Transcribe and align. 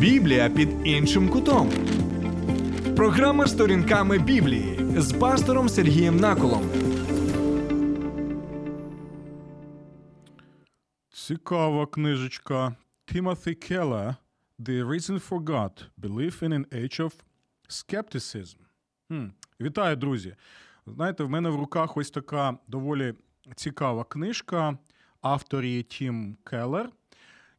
Біблія 0.00 0.50
під 0.50 0.68
іншим 0.84 1.28
кутом. 1.28 1.70
Програма 2.96 3.46
сторінками 3.46 4.18
Біблії 4.18 4.78
з 4.96 5.12
пастором 5.12 5.68
Сергієм 5.68 6.16
Наколом. 6.16 6.70
Цікава 11.10 11.86
книжечка 11.86 12.76
Timothy 13.12 13.72
Keller 13.72 14.14
The 14.58 14.88
Reason 14.88 15.28
for 15.28 15.44
God 15.44 15.84
Belief 16.02 16.42
in 16.42 16.52
an 16.52 16.66
Age 16.74 17.00
of 17.00 17.12
Skepticism. 17.68 18.56
Хм. 19.08 19.26
Вітаю, 19.60 19.96
друзі. 19.96 20.34
Знаєте, 20.86 21.24
в 21.24 21.30
мене 21.30 21.48
в 21.48 21.56
руках 21.56 21.96
ось 21.96 22.10
така 22.10 22.58
доволі 22.68 23.14
цікава 23.56 24.04
книжка 24.04 24.78
авторі 25.20 25.82
Тім 25.82 26.36
Келлер. 26.44 26.90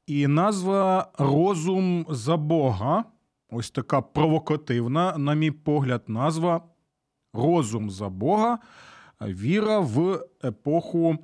І 0.09 0.27
назва 0.27 1.07
Розум 1.17 2.05
за 2.09 2.37
Бога. 2.37 3.03
Ось 3.49 3.71
така 3.71 4.01
провокативна, 4.01 5.17
на 5.17 5.33
мій 5.33 5.51
погляд, 5.51 6.03
назва 6.07 6.61
Розум 7.33 7.89
за 7.89 8.09
Бога. 8.09 8.59
Віра 9.21 9.79
в 9.79 10.25
епоху 10.43 11.17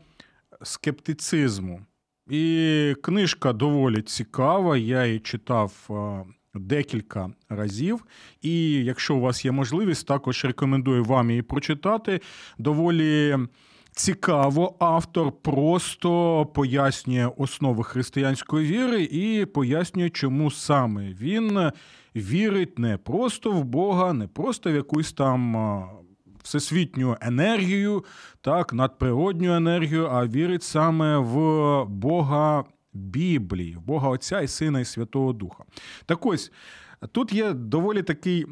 скептицизму. 0.61 1.81
І 2.29 2.95
книжка 3.01 3.53
доволі 3.53 4.01
цікава. 4.01 4.77
Я 4.77 5.05
її 5.05 5.19
читав 5.19 5.89
декілька 6.53 7.29
разів. 7.49 8.05
І 8.41 8.71
якщо 8.71 9.15
у 9.15 9.19
вас 9.19 9.45
є 9.45 9.51
можливість, 9.51 10.07
також 10.07 10.45
рекомендую 10.45 11.03
вам 11.03 11.29
її 11.29 11.41
прочитати. 11.41 12.21
Доволі 12.57 13.37
цікаво, 13.95 14.75
автор 14.79 15.31
просто 15.31 16.45
пояснює 16.45 17.31
основи 17.37 17.83
християнської 17.83 18.67
віри 18.67 19.03
і 19.03 19.45
пояснює, 19.45 20.09
чому 20.09 20.51
саме 20.51 21.13
він 21.13 21.71
вірить 22.15 22.79
не 22.79 22.97
просто 22.97 23.51
в 23.51 23.63
Бога, 23.63 24.13
не 24.13 24.27
просто 24.27 24.71
в 24.71 24.75
якусь 24.75 25.13
там. 25.13 25.89
Всесвітню 26.43 27.17
енергію, 27.21 28.05
так, 28.41 28.73
надприродню 28.73 29.55
енергію, 29.55 30.07
а 30.11 30.27
вірить 30.27 30.63
саме 30.63 31.17
в 31.17 31.35
Бога 31.85 32.63
Біблії, 32.93 33.75
в 33.75 33.81
Бога 33.81 34.09
Отця 34.09 34.41
і 34.41 34.47
Сина 34.47 34.79
і 34.79 34.85
Святого 34.85 35.33
Духа. 35.33 35.63
Так 36.05 36.25
ось 36.25 36.51
Тут 37.11 37.33
є 37.33 37.53
доволі 37.53 38.03
такий 38.03 38.45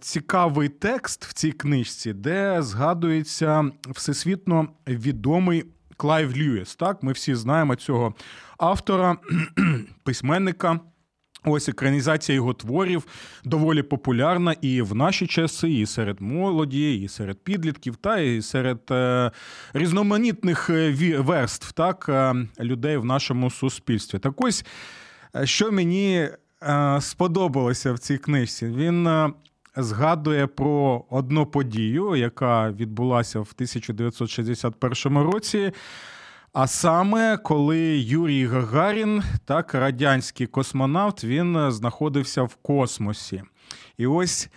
цікавий 0.00 0.68
текст 0.68 1.24
в 1.24 1.32
цій 1.32 1.52
книжці, 1.52 2.12
де 2.12 2.62
згадується 2.62 3.70
всесвітно 3.88 4.68
відомий 4.88 5.64
Клайв 5.96 6.36
Льюіс. 6.36 6.76
Так, 6.76 7.02
ми 7.02 7.12
всі 7.12 7.34
знаємо 7.34 7.74
цього 7.74 8.14
автора, 8.58 9.16
письменника. 10.04 10.80
Ось 11.44 11.68
екранізація 11.68 12.36
його 12.36 12.54
творів 12.54 13.06
доволі 13.44 13.82
популярна 13.82 14.54
і 14.60 14.82
в 14.82 14.94
наші 14.94 15.26
часи, 15.26 15.70
і 15.70 15.86
серед 15.86 16.20
молоді, 16.20 17.02
і 17.02 17.08
серед 17.08 17.44
підлітків, 17.44 17.96
та 17.96 18.18
і 18.18 18.42
серед 18.42 18.80
е, 18.90 19.30
різноманітних 19.74 20.70
е, 20.70 21.16
верств 21.18 21.72
так, 21.72 22.06
е, 22.08 22.34
людей 22.60 22.96
в 22.96 23.04
нашому 23.04 23.50
суспільстві. 23.50 24.18
Так 24.18 24.34
ось, 24.36 24.64
е, 25.36 25.46
що 25.46 25.72
мені 25.72 26.28
сподобалося 27.00 27.92
в 27.92 27.98
цій 27.98 28.18
книжці. 28.18 28.66
Він 28.66 29.06
е, 29.06 29.32
згадує 29.76 30.46
про 30.46 31.04
одну 31.10 31.46
подію, 31.46 32.16
яка 32.16 32.70
відбулася 32.70 33.40
в 33.40 33.50
1961 33.54 35.18
році. 35.18 35.72
А 36.52 36.66
саме 36.66 37.36
коли 37.36 37.98
Юрій 37.98 38.46
Гагарін, 38.46 39.22
так 39.44 39.74
радянський 39.74 40.46
космонавт, 40.46 41.24
він 41.24 41.70
знаходився 41.70 42.42
в 42.42 42.54
космосі. 42.54 43.42
І 43.98 44.06
ось 44.06 44.50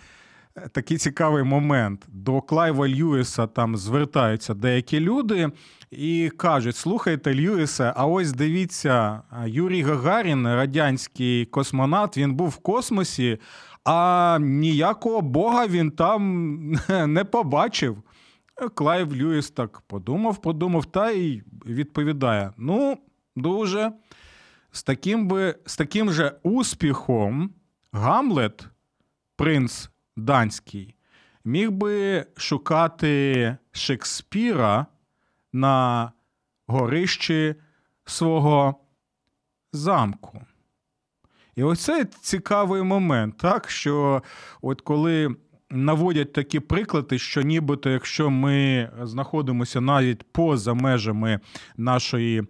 такий 0.72 0.98
цікавий 0.98 1.42
момент. 1.42 2.04
До 2.08 2.40
Клайва 2.40 2.88
Льюіса 2.88 3.46
там 3.46 3.76
звертаються 3.76 4.54
деякі 4.54 5.00
люди 5.00 5.50
і 5.96 6.30
кажуть: 6.36 6.76
слухайте, 6.76 7.34
Льюісе, 7.34 7.92
а 7.96 8.06
ось 8.06 8.32
дивіться, 8.32 9.22
Юрій 9.46 9.82
Гагарін, 9.82 10.46
радянський 10.46 11.44
космонавт, 11.44 12.16
він 12.16 12.34
був 12.34 12.48
в 12.48 12.56
космосі, 12.56 13.38
а 13.84 14.38
ніякого 14.40 15.20
Бога 15.20 15.66
він 15.66 15.90
там 15.90 16.62
не 17.06 17.24
побачив. 17.24 18.02
Клайв 18.74 19.16
Льюіс 19.16 19.50
так 19.50 19.80
подумав, 19.80 20.40
подумав 20.40 20.84
та 20.84 21.10
й 21.10 21.42
відповідає: 21.66 22.52
ну, 22.56 22.98
дуже, 23.36 23.92
з 24.72 24.82
таким 24.82 25.28
би, 25.28 25.54
з 25.66 25.76
таким 25.76 26.12
же 26.12 26.32
успіхом 26.42 27.50
Гамлет, 27.92 28.68
принц 29.36 29.90
данський, 30.16 30.94
міг 31.44 31.70
би 31.70 32.26
шукати 32.36 33.56
Шекспіра 33.72 34.86
на 35.52 36.12
горищі 36.66 37.54
свого 38.04 38.74
замку. 39.72 40.40
І 41.56 41.62
ось 41.62 41.80
це 41.80 42.04
цікавий 42.04 42.82
момент, 42.82 43.36
так, 43.38 43.70
що 43.70 44.22
от 44.62 44.80
коли 44.80 45.36
наводять 45.70 46.32
такі 46.32 46.60
приклади, 46.60 47.18
що 47.18 47.42
нібито, 47.42 47.90
якщо 47.90 48.30
ми 48.30 48.90
знаходимося 49.02 49.80
навіть 49.80 50.32
поза 50.32 50.74
межами 50.74 51.40
нашої 51.76 52.42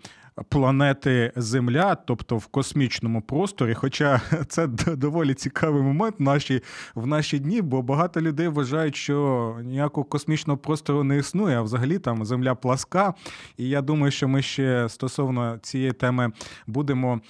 планети 0.48 1.32
Земля, 1.36 1.94
тобто 1.94 2.36
в 2.36 2.46
космічному 2.46 3.22
просторі. 3.22 3.74
Хоча 3.74 4.20
це 4.48 4.66
доволі 4.96 5.34
цікавий 5.34 5.82
момент 5.82 6.14
в 6.18 6.22
наші, 6.22 6.62
в 6.94 7.06
наші 7.06 7.38
дні, 7.38 7.62
бо 7.62 7.82
багато 7.82 8.20
людей 8.20 8.48
вважають, 8.48 8.96
що 8.96 9.56
ніякого 9.62 10.04
космічного 10.04 10.58
простору 10.58 11.04
не 11.04 11.18
існує, 11.18 11.58
а 11.58 11.62
взагалі 11.62 11.98
там 11.98 12.24
земля 12.24 12.54
пласка. 12.54 13.14
І 13.56 13.68
я 13.68 13.82
думаю, 13.82 14.10
що 14.12 14.28
ми 14.28 14.42
ще 14.42 14.88
стосовно 14.88 15.58
цієї 15.62 15.92
теми 15.92 16.32
будемо. 16.66 17.20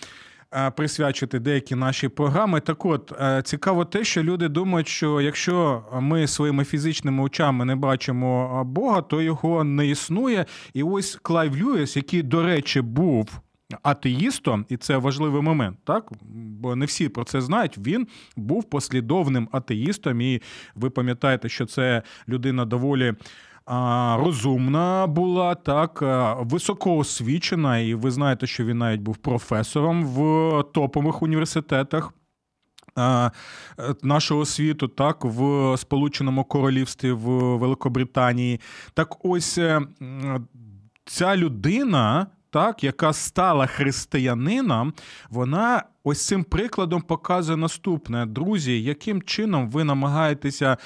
Е, 0.54 0.70
присвячити 0.70 1.38
деякі 1.38 1.74
наші 1.74 2.08
програми. 2.08 2.60
Так 2.60 2.84
от 2.84 3.12
е, 3.20 3.42
цікаво 3.44 3.84
те, 3.84 4.04
що 4.04 4.22
люди 4.22 4.48
думають, 4.48 4.88
що 4.88 5.20
якщо 5.20 5.84
ми 6.00 6.26
своїми 6.26 6.64
фізичними 6.64 7.22
очами 7.22 7.64
не 7.64 7.76
бачимо 7.76 8.64
Бога, 8.64 9.02
то 9.02 9.22
його 9.22 9.64
не 9.64 9.86
існує. 9.86 10.46
І 10.74 10.82
ось 10.82 11.18
Клайв 11.22 11.56
Льюіс, 11.56 11.96
який, 11.96 12.22
до 12.22 12.42
речі, 12.42 12.80
був. 12.80 13.40
Атеїстом, 13.82 14.66
і 14.68 14.76
це 14.76 14.96
важливий 14.96 15.42
момент, 15.42 15.78
так 15.84 16.10
бо 16.32 16.76
не 16.76 16.86
всі 16.86 17.08
про 17.08 17.24
це 17.24 17.40
знають. 17.40 17.78
Він 17.78 18.06
був 18.36 18.64
послідовним 18.64 19.48
атеїстом, 19.52 20.20
і 20.20 20.42
ви 20.74 20.90
пам'ятаєте, 20.90 21.48
що 21.48 21.66
це 21.66 22.02
людина 22.28 22.64
доволі 22.64 23.14
розумна 24.18 25.06
була, 25.06 25.54
так, 25.54 26.02
високоосвічена, 26.40 27.78
і 27.78 27.94
ви 27.94 28.10
знаєте, 28.10 28.46
що 28.46 28.64
він 28.64 28.78
навіть 28.78 29.00
був 29.00 29.16
професором 29.16 30.06
в 30.06 30.62
топових 30.62 31.22
університетах. 31.22 32.12
Нашого 34.02 34.44
світу, 34.44 34.88
так, 34.88 35.24
в 35.24 35.76
Сполученому 35.76 36.44
Королівстві 36.44 37.12
в 37.12 37.56
Великобританії. 37.56 38.60
Так 38.94 39.24
ось 39.24 39.58
е, 39.58 39.80
ця 41.04 41.36
людина 41.36 42.26
так, 42.56 42.84
яка 42.84 43.12
стала 43.12 43.66
християнином, 43.66 44.94
вона 45.30 45.82
ось 46.04 46.26
цим 46.26 46.44
прикладом 46.44 47.02
показує 47.02 47.56
наступне. 47.56 48.26
Друзі, 48.26 48.82
яким 48.82 49.22
чином 49.22 49.70
ви 49.70 49.84
намагаєтеся 49.84 50.76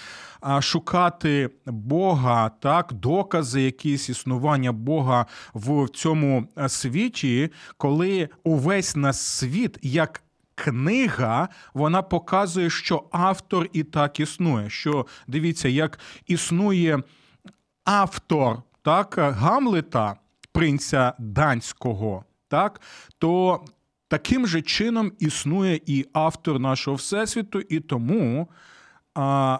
шукати 0.60 1.50
Бога, 1.66 2.48
так, 2.48 2.92
докази 2.92 3.62
якісь 3.62 4.08
існування 4.08 4.72
Бога 4.72 5.26
в 5.54 5.88
цьому 5.88 6.48
світі, 6.68 7.50
коли 7.76 8.28
увесь 8.44 8.96
на 8.96 9.12
світ 9.12 9.78
як 9.82 10.22
Книга 10.54 11.48
вона 11.74 12.02
показує, 12.02 12.70
що 12.70 13.04
автор 13.10 13.68
і 13.72 13.82
так 13.82 14.20
існує. 14.20 14.70
Що 14.70 15.06
дивіться, 15.26 15.68
як 15.68 15.98
існує 16.26 17.02
автор 17.84 18.62
так, 18.82 19.14
Гамлета, 19.18 20.16
принця 20.52 21.12
данського, 21.18 22.24
так, 22.48 22.80
то 23.18 23.64
таким 24.08 24.46
же 24.46 24.62
чином 24.62 25.12
існує 25.18 25.80
і 25.86 26.06
автор 26.12 26.60
нашого 26.60 26.96
Всесвіту, 26.96 27.60
і 27.60 27.80
тому 27.80 28.48
а, 29.14 29.58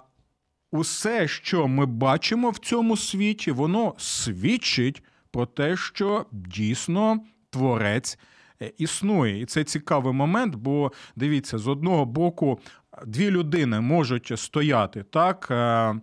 усе, 0.73 1.29
що 1.29 1.69
ми 1.69 1.87
бачимо 1.87 2.51
в 2.51 2.59
цьому 2.59 2.97
світі, 2.97 3.51
воно 3.51 3.95
свідчить 3.99 5.03
про 5.31 5.47
те, 5.47 5.77
що 5.77 6.27
дійсно 6.33 7.21
творець. 7.51 8.19
Е, 8.63 8.73
існує, 8.79 9.41
і 9.41 9.47
це 9.47 9.65
цікавий 9.65 10.13
момент, 10.13 10.55
бо 10.55 10.93
дивіться, 11.17 11.59
з 11.59 11.69
одного 11.69 12.05
боку 12.05 12.61
дві 13.07 13.31
людини 13.31 13.81
можуть 13.81 14.33
стояти 14.37 15.03
так 15.03 15.49
е, 15.51 15.95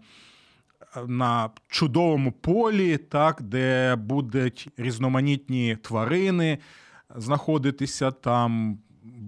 на 1.07 1.49
чудовому 1.67 2.31
полі, 2.31 2.97
так, 2.97 3.41
де 3.41 3.95
будуть 3.95 4.67
різноманітні 4.77 5.77
тварини 5.81 6.57
знаходитися 7.15 8.11
там. 8.11 8.77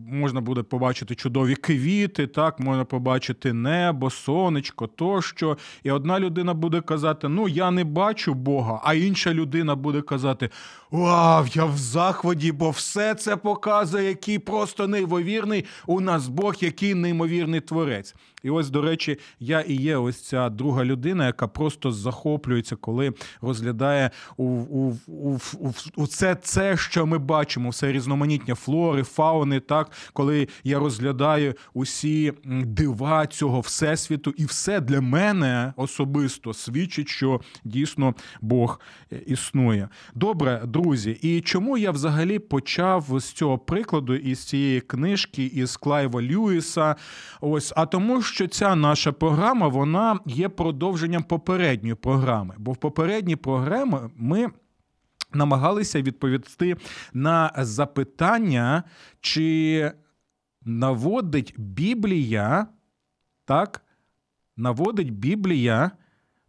можна 0.07 0.41
буде 0.41 0.63
побачити 0.63 1.15
чудові 1.15 1.55
квіти, 1.55 2.27
так, 2.27 2.59
можна 2.59 2.85
побачити 2.85 3.53
небо, 3.53 4.09
сонечко 4.09 4.87
тощо. 4.87 5.57
І 5.83 5.91
одна 5.91 6.19
людина 6.19 6.53
буде 6.53 6.81
казати: 6.81 7.27
Ну, 7.29 7.47
я 7.47 7.71
не 7.71 7.83
бачу 7.83 8.33
Бога, 8.33 8.81
а 8.83 8.93
інша 8.93 9.33
людина 9.33 9.75
буде 9.75 10.01
казати: 10.01 10.49
Вау, 10.91 11.45
я 11.53 11.65
в 11.65 11.77
захваті, 11.77 12.51
бо 12.51 12.69
все 12.69 13.15
це 13.15 13.37
показує, 13.37 14.07
який 14.07 14.39
просто 14.39 14.87
неймовірний 14.87 15.65
у 15.87 16.01
нас 16.01 16.27
Бог, 16.27 16.55
який 16.59 16.93
неймовірний 16.93 17.61
творець. 17.61 18.15
І 18.43 18.49
ось, 18.49 18.69
до 18.69 18.81
речі, 18.81 19.19
я 19.39 19.61
і 19.61 19.73
є 19.73 19.97
ось 19.97 20.21
ця 20.21 20.49
друга 20.49 20.85
людина, 20.85 21.25
яка 21.25 21.47
просто 21.47 21.91
захоплюється, 21.91 22.75
коли 22.75 23.13
розглядає 23.41 24.11
у, 24.37 24.43
у, 24.45 24.97
у, 25.07 25.39
у, 25.59 25.73
у 25.95 26.07
це, 26.07 26.35
це, 26.35 26.77
що 26.77 27.05
ми 27.05 27.17
бачимо, 27.17 27.69
все 27.69 27.91
різноманіття 27.91 28.55
флори, 28.55 29.03
фауни, 29.03 29.59
так, 29.59 29.91
коли 30.13 30.47
я 30.63 30.79
розглядаю 30.79 31.53
усі 31.73 32.33
дива 32.45 33.27
цього 33.27 33.59
всесвіту, 33.59 34.33
і 34.37 34.45
все 34.45 34.81
для 34.81 35.01
мене 35.01 35.73
особисто 35.75 36.53
свідчить, 36.53 37.09
що 37.09 37.41
дійсно 37.63 38.15
Бог 38.41 38.79
е, 39.11 39.21
існує. 39.27 39.89
Добре, 40.15 40.61
друзі, 40.65 41.17
і 41.21 41.41
чому 41.41 41.77
я 41.77 41.91
взагалі 41.91 42.39
почав 42.39 43.05
з 43.19 43.31
цього 43.31 43.57
прикладу 43.57 44.15
із 44.15 44.45
цієї 44.45 44.81
книжки 44.81 45.45
із 45.45 45.77
Клайва 45.77 46.21
Льюіса? 46.21 46.95
Ось, 47.41 47.73
а 47.75 47.85
тому, 47.85 48.21
що 48.29 48.47
ця 48.47 48.75
наша 48.75 49.11
програма 49.11 49.67
вона 49.67 50.19
є 50.25 50.49
продовженням 50.49 51.23
попередньої 51.23 51.95
програми, 51.95 52.55
бо 52.57 52.71
в 52.71 52.77
попередній 52.77 53.35
програмі 53.35 53.97
ми. 54.15 54.47
Намагалися 55.33 56.01
відповісти 56.01 56.75
на 57.13 57.51
запитання, 57.57 58.83
чи 59.21 59.91
наводить 60.65 61.53
Біблія, 61.57 62.67
так, 63.45 63.81
наводить 64.57 65.13
Біблія 65.13 65.91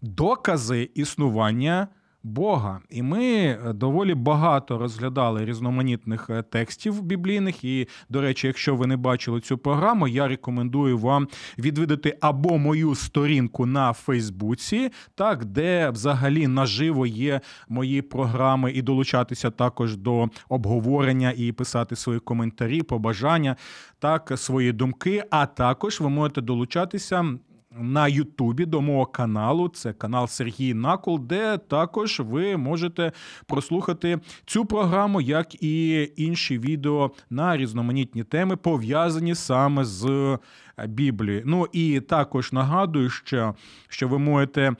докази 0.03 0.91
існування 0.95 1.89
Бога. 2.23 2.81
І 2.91 3.03
ми 3.03 3.25
е, 3.25 3.73
доволі 3.73 4.15
багато 4.15 4.79
розглядали 4.79 5.45
різноманітних 5.45 6.31
е, 6.31 6.43
текстів 6.43 7.03
біблійних. 7.03 7.65
І, 7.65 7.89
до 8.09 8.21
речі, 8.21 8.47
якщо 8.47 8.77
ви 8.77 8.87
не 8.87 8.97
бачили 8.97 9.41
цю 9.41 9.59
програму, 9.59 10.09
я 10.09 10.29
рекомендую 10.29 10.99
вам 10.99 11.29
відвідати 11.59 12.17
або 12.21 12.59
мою 12.59 12.95
сторінку 12.95 13.67
на 13.67 13.93
Фейсбуці, 13.93 14.91
так, 15.15 15.45
де 15.45 15.91
взагалі 15.91 16.47
наживо 16.47 17.07
є 17.07 17.41
мої 17.69 18.03
програми, 18.03 18.73
і 18.73 18.83
долучатися 18.83 19.51
також 19.51 19.97
до 19.97 20.29
обговорення 20.49 21.33
і 21.37 21.53
писати 21.53 21.97
свої 21.97 22.19
коментарі, 22.19 22.83
побажання, 22.83 23.57
так, 23.99 24.33
свої 24.37 24.73
думки. 24.73 25.25
А 25.31 25.47
також 25.47 26.01
ви 26.01 26.09
можете 26.09 26.41
долучатися 26.41 27.39
на 27.81 28.09
Ютубі 28.09 28.67
до 28.67 28.81
мого 28.81 29.07
каналу. 29.07 29.69
Це 29.69 29.93
канал 29.93 30.27
Сергій 30.27 30.75
Накол, 30.75 31.21
де 31.21 31.59
також 31.59 32.21
ви 32.21 32.57
можете 32.57 33.13
прослухати 33.47 34.21
цю 34.47 34.65
програму, 34.65 35.21
як 35.21 35.63
і 35.63 36.09
інші 36.17 36.59
відео 36.59 37.11
на 37.31 37.57
різноманітні 37.57 38.25
теми, 38.25 38.57
пов'язані 38.57 39.35
саме 39.35 39.85
з 39.85 40.07
е, 40.07 40.87
Біблією. 40.87 41.43
Ну 41.47 41.67
і 41.73 42.01
також 42.01 42.53
нагадую, 42.53 43.11
що, 43.11 43.55
що 43.89 44.09
ви 44.09 44.19
можете. 44.19 44.75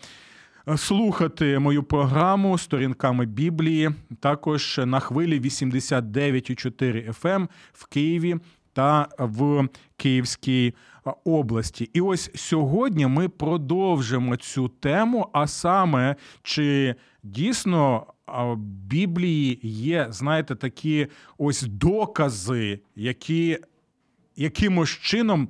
Е, 0.69 0.77
слухати 0.77 1.59
мою 1.59 1.83
програму 1.83 2.59
сторінками 2.59 3.27
Біблії 3.27 3.91
також 4.21 4.81
на 4.85 5.01
хвилі 5.01 5.41
89,4 5.41 7.21
FM 7.23 7.35
ем 7.35 7.49
в 7.73 7.87
Києві 7.87 8.37
та 8.73 9.09
в 9.19 9.69
Київській 9.97 10.75
області. 11.25 11.91
І 11.93 12.01
ось 12.01 12.31
сьогодні 12.35 13.07
ми 13.07 13.29
продовжимо 13.29 14.37
цю 14.37 14.69
тему, 14.69 15.29
а 15.33 15.47
саме 15.47 16.17
чи 16.43 16.95
дійсно 17.23 18.07
в 18.27 18.57
Біблії 18.57 19.61
є, 19.63 20.07
знаєте, 20.11 20.55
такі 20.55 21.07
ось 21.39 21.63
докази, 21.63 22.81
які 22.97 23.59
якимось 24.37 24.91
чином 24.91 25.49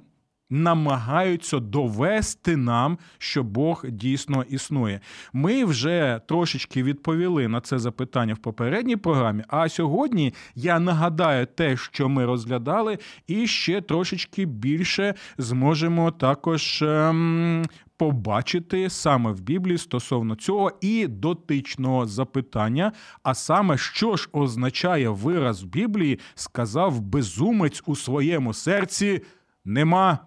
намагаються 0.51 1.59
довести 1.59 2.57
нам, 2.57 2.99
що 3.19 3.43
Бог 3.43 3.85
дійсно 3.89 4.43
існує. 4.43 5.01
Ми 5.33 5.65
вже 5.65 6.21
трошечки 6.29 6.83
відповіли 6.83 7.49
на 7.49 7.61
це 7.61 7.79
запитання 7.79 8.35
в 8.35 8.39
попередній 8.39 8.97
програмі. 8.97 9.45
А 9.49 9.69
сьогодні 9.69 10.35
я 10.55 10.81
нагадаю 10.81 11.47
те, 11.47 11.77
що 11.77 12.09
ми 12.09 12.25
розглядали, 12.25 12.99
і 13.27 13.47
ще 13.47 13.81
трошечки 13.81 14.45
більше 14.45 15.15
зможемо 15.39 16.11
також. 16.11 16.83
Ем, 16.83 17.65
побачити 18.01 18.91
саме 18.91 19.33
в 19.33 19.41
Біблії 19.41 19.79
стосовно 19.79 20.35
цього 20.35 20.73
і 20.81 21.07
дотичного 21.07 22.07
запитання, 22.07 22.93
а 23.23 23.35
саме, 23.35 23.79
що 23.79 24.17
ж 24.17 24.29
означає 24.33 25.09
вираз 25.09 25.63
в 25.63 25.67
Біблії, 25.67 26.19
сказав 26.35 27.01
безумець 27.01 27.83
у 27.87 27.97
своєму 27.97 28.55
серці 28.55 29.23
нема 29.65 30.19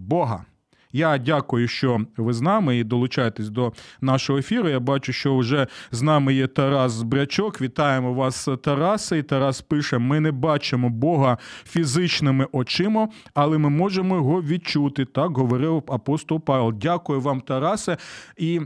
Бога. 0.00 0.44
Я 0.92 1.18
дякую, 1.18 1.68
що 1.68 2.00
ви 2.16 2.32
з 2.32 2.40
нами 2.40 2.78
і 2.78 2.84
долучаєтесь 2.84 3.48
до 3.48 3.72
нашого 4.00 4.38
ефіру. 4.38 4.68
Я 4.68 4.80
бачу, 4.80 5.12
що 5.12 5.36
вже 5.36 5.66
з 5.90 6.02
нами 6.02 6.34
є 6.34 6.46
Тарас 6.46 7.02
Брячок. 7.02 7.60
Вітаємо 7.60 8.14
вас, 8.14 8.48
Тарасе. 8.62 9.18
І 9.18 9.22
Тарас 9.22 9.60
пише: 9.62 9.98
ми 9.98 10.20
не 10.20 10.32
бачимо 10.32 10.90
Бога 10.90 11.38
фізичними 11.64 12.46
очима, 12.52 13.08
але 13.34 13.58
ми 13.58 13.68
можемо 13.68 14.14
його 14.14 14.42
відчути. 14.42 15.04
Так 15.04 15.36
говорив 15.36 15.82
апостол 15.88 16.40
Павел. 16.40 16.72
Дякую 16.72 17.20
вам, 17.20 17.40
Тарасе. 17.40 17.96
І 18.36 18.60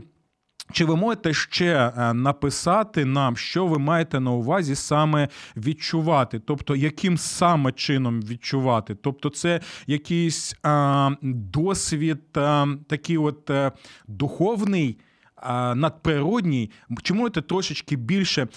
чи 0.71 0.85
ви 0.85 0.95
можете 0.95 1.33
ще 1.33 1.93
е, 1.97 2.13
написати 2.13 3.05
нам, 3.05 3.37
що 3.37 3.67
ви 3.67 3.79
маєте 3.79 4.19
на 4.19 4.31
увазі 4.31 4.75
саме 4.75 5.27
відчувати? 5.57 6.39
Тобто, 6.39 6.75
яким 6.75 7.17
саме 7.17 7.71
чином 7.71 8.21
відчувати? 8.21 8.95
Тобто, 8.95 9.29
це 9.29 9.61
якийсь 9.87 10.55
а, 10.63 11.11
досвід, 11.21 12.21
а, 12.35 12.67
такий 12.87 13.17
от 13.17 13.49
а, 13.49 13.53
е, 13.53 13.71
духовний 14.07 14.97
надприродній, 15.75 16.71
чи 17.03 17.13
можете 17.13 17.41
трошечки 17.41 17.95
більше 17.95 18.41
е, 18.41 18.47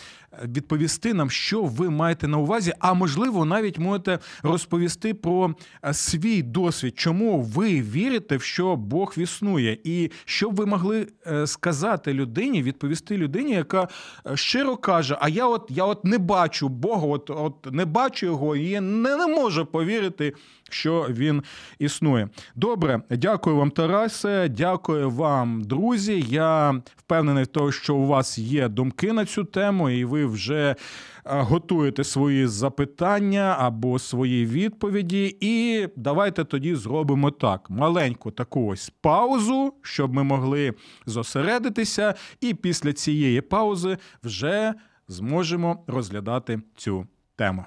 відповісти 0.44 1.14
нам, 1.14 1.31
що 1.31 1.62
ви 1.62 1.90
маєте 1.90 2.29
на 2.29 2.38
увазі? 2.38 2.73
А 2.79 2.94
можливо, 2.94 3.44
навіть 3.44 3.79
можете 3.79 4.19
розповісти 4.43 5.14
про 5.14 5.55
е, 5.85 5.95
свій 5.95 6.42
досвід, 6.42 6.99
чому 6.99 7.42
ви 7.42 7.83
вірите 7.83 8.37
в 8.37 8.42
що 8.42 8.76
Бог 8.76 9.14
існує, 9.16 9.78
і 9.85 10.11
що 10.25 10.50
б 10.50 10.54
ви 10.54 10.66
могли 10.66 11.07
е, 11.26 11.47
сказати 11.47 12.12
людині, 12.12 12.62
відповісти 12.62 13.16
людині, 13.16 13.52
яка 13.52 13.88
щиро 14.35 14.76
каже: 14.76 15.18
А 15.21 15.28
я 15.28 15.47
от 15.47 15.66
я 15.68 15.85
от 15.85 16.04
не 16.04 16.18
бачу 16.18 16.68
Бога, 16.68 17.07
от 17.07 17.30
от 17.30 17.73
не 17.73 17.85
бачу 17.85 18.26
його 18.26 18.57
і 18.57 18.80
не, 18.80 19.16
не 19.16 19.26
можу 19.26 19.66
повірити 19.66 20.35
що 20.71 21.07
він 21.11 21.42
існує. 21.78 22.28
Добре, 22.54 23.02
дякую 23.11 23.57
вам, 23.57 23.71
Тарасе. 23.71 24.49
Дякую 24.49 25.11
вам, 25.11 25.64
друзі. 25.64 26.25
Я 26.28 26.83
впевнений 26.97 27.45
в 27.45 27.47
тому, 27.47 27.73
що 27.73 27.95
у 27.95 28.07
вас 28.07 28.38
є 28.38 28.68
думки 28.68 29.12
на 29.12 29.25
цю 29.25 29.45
тему, 29.45 29.90
і 29.90 30.04
ви 30.04 30.26
вже. 30.28 30.76
Е, 31.30 31.42
готуєте 31.42 32.04
свої 32.04 32.47
запитання 32.47 33.56
або 33.58 33.99
свої 33.99 34.47
відповіді, 34.47 35.37
і 35.40 35.87
давайте 35.97 36.44
тоді 36.44 36.75
зробимо 36.75 37.30
так: 37.30 37.70
маленьку 37.70 38.30
таку 38.30 38.66
ось 38.66 38.92
паузу, 39.00 39.75
щоб 39.82 40.14
ми 40.14 40.23
могли 40.23 40.75
зосередитися, 41.06 42.14
і 42.40 42.54
після 42.54 42.92
цієї 42.92 43.40
паузи 43.40 43.99
вже 44.23 44.75
зможемо 45.08 45.85
розглядати 45.87 46.61
цю 46.76 47.06
тему. 47.37 47.64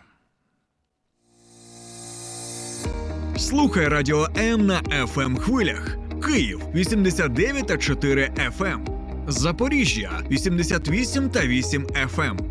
Слухай 3.38 3.88
радіо 3.88 4.28
М 4.38 4.66
на 4.66 4.82
fm 4.82 5.22
ем 5.22 5.38
хвилях. 5.38 5.98
Київ 6.26 6.62
89 6.76 7.68
та 7.68 7.78
4 7.78 8.32
FM. 8.58 8.66
Ем. 8.66 8.86
Запоріжжя 9.28 10.22
88 10.32 11.30
та 11.30 11.48
8 11.48 11.88
FM. 11.88 12.51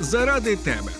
заради 0.00 0.56
тебе. 0.56 0.92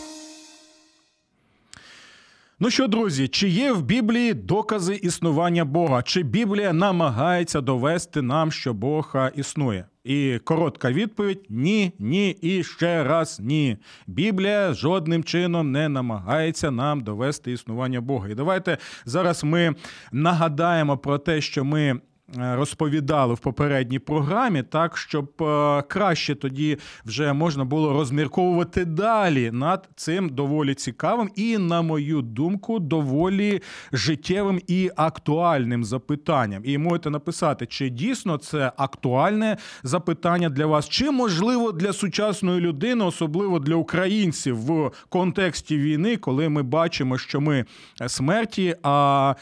Ну 2.62 2.71
що, 2.71 2.87
друзі, 2.88 3.28
чи 3.28 3.49
є 3.49 3.73
в 3.73 3.83
Біблії 3.83 4.35
докази 4.35 4.95
існування 4.95 5.64
Бога? 5.64 6.02
Чи 6.02 6.23
Біблія 6.23 6.73
намагається 6.73 7.61
довести 7.61 8.23
нам, 8.23 8.52
що 8.52 8.75
Бог 8.75 9.16
існує? 9.35 9.85
І 10.04 10.38
коротка 10.45 10.92
відповідь: 10.92 11.47
ні, 11.49 11.92
ні 11.99 12.30
і 12.30 12.64
ще 12.64 13.04
раз 13.04 13.40
ні. 13.42 13.76
Біблія 14.07 14.73
жодним 14.73 15.25
чином 15.25 15.73
не 15.73 15.88
намагається 15.88 16.71
нам 16.71 17.00
довести 17.00 17.52
існування 17.52 18.00
Бога. 18.00 18.28
І 18.28 18.35
давайте 18.35 18.78
зараз 19.04 19.45
ми 19.45 19.75
нагадаємо 20.12 20.99
про 20.99 21.19
те, 21.19 21.40
що 21.40 21.64
ми 21.64 22.00
розповідали 22.39 23.35
в 23.35 23.39
попередній 23.39 23.99
програмі, 23.99 24.63
так 24.63 24.97
щоб 24.97 25.43
е, 25.43 25.83
краще 25.83 26.35
тоді 26.35 26.79
вже 27.05 27.33
можна 27.33 27.65
було 27.65 27.93
розмірковувати 27.93 28.85
далі 28.85 29.51
над 29.51 29.89
цим 29.97 30.29
доволі 30.29 30.75
цікавим 30.75 31.31
і, 31.37 31.59
на 31.59 31.83
мою 31.83 32.23
думку, 32.23 32.79
доволі 32.79 33.63
життєвим 33.93 34.61
і 34.67 34.91
актуальним 34.97 35.85
запитанням. 35.85 36.63
І 36.65 36.79
можете 36.79 37.11
написати, 37.11 37.67
чи 37.67 37.89
дійсно 37.89 38.37
це 38.37 38.73
актуальне 38.77 39.57
запитання 39.83 40.49
для 40.49 40.67
вас, 40.67 40.89
чи 40.89 41.11
можливо 41.11 41.73
для 41.73 41.93
сучасної 41.93 42.61
людини, 42.61 43.05
особливо 43.05 43.59
для 43.59 43.75
українців 43.75 44.57
в 44.57 44.91
контексті 45.09 45.79
війни, 45.79 46.17
коли 46.17 46.49
ми 46.49 46.63
бачимо, 46.63 47.19
що 47.19 47.41
ми 47.41 47.65
смерті, 48.07 48.77
а 48.83 49.35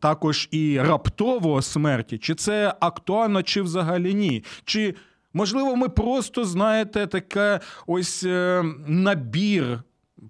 також 0.00 0.48
і 0.50 0.80
раптово 0.80 1.62
смерті. 1.62 2.18
Чи 2.30 2.34
це 2.34 2.74
актуально, 2.80 3.42
чи 3.42 3.62
взагалі 3.62 4.14
ні? 4.14 4.44
Чи 4.64 4.94
можливо 5.34 5.76
ми 5.76 5.88
просто 5.88 6.44
знаєте 6.44 7.06
таке 7.06 7.60
ось 7.86 8.24
е, 8.24 8.64
набір? 8.86 9.82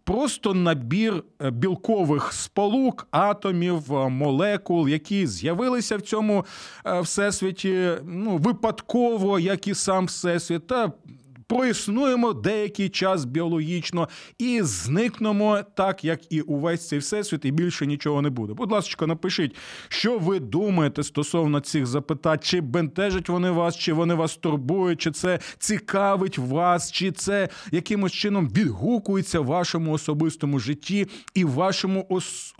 Просто 0.04 0.54
набір 0.54 1.24
е, 1.42 1.50
білкових 1.50 2.32
сполук, 2.32 3.08
атомів, 3.10 3.94
е, 3.94 4.08
молекул, 4.08 4.88
які 4.88 5.26
з'явилися 5.26 5.96
в 5.96 6.00
цьому 6.00 6.44
всесвіті 7.02 7.90
ну, 8.04 8.36
випадково, 8.36 9.38
як 9.38 9.68
і 9.68 9.74
сам 9.74 10.06
всесвіт, 10.06 10.66
та 10.66 10.92
проіснуємо 11.50 12.32
деякий 12.32 12.88
час 12.88 13.24
біологічно 13.24 14.08
і 14.38 14.62
зникнемо 14.62 15.62
так, 15.74 16.04
як 16.04 16.32
і 16.32 16.40
увесь 16.40 16.88
цей 16.88 16.98
всесвіт, 16.98 17.44
і 17.44 17.50
більше 17.50 17.86
нічого 17.86 18.22
не 18.22 18.30
буде. 18.30 18.54
Будь 18.54 18.72
ласка, 18.72 19.06
напишіть, 19.06 19.56
що 19.88 20.18
ви 20.18 20.40
думаєте 20.40 21.02
стосовно 21.02 21.60
цих 21.60 21.86
запитань, 21.86 22.38
чи 22.42 22.60
бентежать 22.60 23.28
вони 23.28 23.50
вас, 23.50 23.76
чи 23.76 23.92
вони 23.92 24.14
вас 24.14 24.36
турбують, 24.36 25.00
чи 25.00 25.10
це 25.10 25.38
цікавить 25.58 26.38
вас, 26.38 26.92
чи 26.92 27.12
це 27.12 27.48
якимось 27.72 28.12
чином 28.12 28.48
відгукується 28.48 29.40
в 29.40 29.46
вашому 29.46 29.92
особистому 29.92 30.58
житті 30.58 31.06
і 31.34 31.44
вашому 31.44 32.06
ос... 32.08 32.54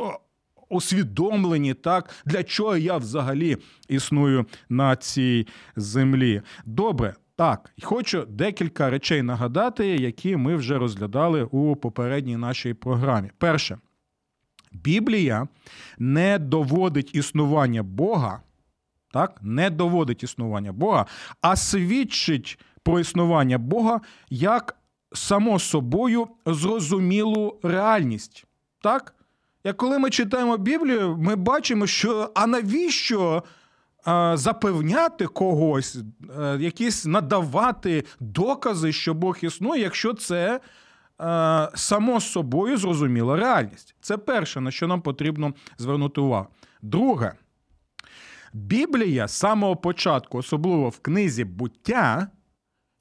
Усвідомлені 0.73 1.75
так, 1.75 2.11
для 2.27 2.43
чого 2.43 2.77
я 2.77 2.97
взагалі 2.97 3.57
існую 3.89 4.47
на 4.69 4.97
цій 4.97 5.47
землі. 5.77 6.43
Добре, 6.67 7.15
так, 7.41 7.71
хочу 7.83 8.25
декілька 8.29 8.91
речей 8.91 9.23
нагадати, 9.23 9.87
які 9.87 10.37
ми 10.37 10.57
вже 10.57 10.79
розглядали 10.79 11.45
у 11.45 11.77
попередній 11.77 12.37
нашій 12.37 12.75
програмі. 12.75 13.31
Перше, 13.39 13.79
Біблія 14.73 15.49
не 15.99 16.39
доводить 16.39 17.15
існування 17.15 17.83
Бога, 17.83 18.43
так, 19.13 19.39
не 19.43 19.71
доводить 19.71 20.23
існування 20.23 20.73
Бога, 20.73 21.07
а 21.41 21.57
свідчить 21.57 22.59
про 22.83 23.01
існування 23.01 23.59
Бога 23.59 24.01
як 24.31 24.77
само 25.13 25.59
собою 25.59 26.29
зрозумілу 26.47 27.61
реальність. 27.63 28.45
Так? 28.83 29.15
Як 29.65 29.77
коли 29.77 29.99
ми 29.99 30.11
читаємо 30.11 30.57
Біблію, 30.57 31.17
ми 31.17 31.37
бачимо, 31.37 31.87
що 31.87 32.31
а 32.35 32.47
навіщо 32.47 33.43
запевняти 34.35 35.27
когось, 35.27 35.99
е, 36.39 36.57
якісь 36.61 37.07
надавати 37.07 38.05
докази, 38.21 38.93
що 38.93 39.15
Бог 39.15 39.39
існує, 39.43 39.83
якщо 39.83 40.15
це 40.15 40.61
е, 41.21 41.69
само 41.75 42.21
собою 42.21 42.77
зрозуміла 42.77 43.37
реальність. 43.37 43.95
Це 44.01 44.17
перше, 44.17 44.61
на 44.61 44.71
що 44.71 44.87
нам 44.87 45.03
потрібно 45.03 45.55
звернути 45.79 46.21
увагу. 46.21 46.47
Друге, 46.83 47.33
Біблія 48.53 49.29
з 49.29 49.33
самого 49.33 49.77
початку, 49.77 50.39
особливо 50.39 50.89
в 50.89 50.99
книзі 50.99 51.45
буття 51.45 52.29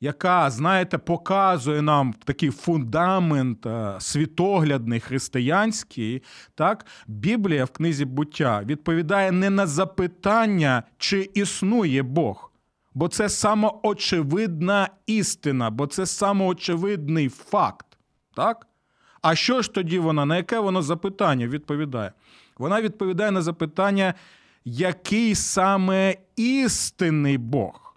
яка, 0.01 0.49
знаєте, 0.49 0.97
показує 0.97 1.81
нам 1.81 2.13
такий 2.23 2.49
фундамент 2.49 3.65
е, 3.65 3.95
світоглядний 3.99 4.99
християнський, 4.99 6.23
так, 6.55 6.85
Біблія 7.07 7.65
в 7.65 7.69
книзі 7.69 8.05
буття 8.05 8.61
відповідає 8.65 9.31
не 9.31 9.49
на 9.49 9.67
запитання, 9.67 10.83
чи 10.97 11.29
існує 11.33 12.03
Бог. 12.03 12.51
Бо 12.93 13.07
це 13.07 13.29
самоочевидна 13.29 14.89
істина, 15.05 15.69
бо 15.69 15.87
це 15.87 16.05
самоочевидний 16.05 17.29
факт. 17.29 17.85
Так? 18.35 18.67
А 19.21 19.35
що 19.35 19.61
ж 19.61 19.73
тоді 19.73 19.99
вона, 19.99 20.25
на 20.25 20.37
яке 20.37 20.59
воно 20.59 20.81
запитання 20.81 21.47
відповідає? 21.47 22.11
Вона 22.57 22.81
відповідає 22.81 23.31
на 23.31 23.41
запитання, 23.41 24.13
який 24.65 25.35
саме 25.35 26.15
істинний 26.35 27.37
Бог. 27.37 27.88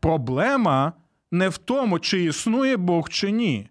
Проблема 0.00 0.92
не 1.32 1.48
в 1.48 1.58
тому, 1.58 1.98
чи 1.98 2.24
існує 2.24 2.76
Бог 2.76 3.08
чи 3.08 3.30
ні, 3.30 3.68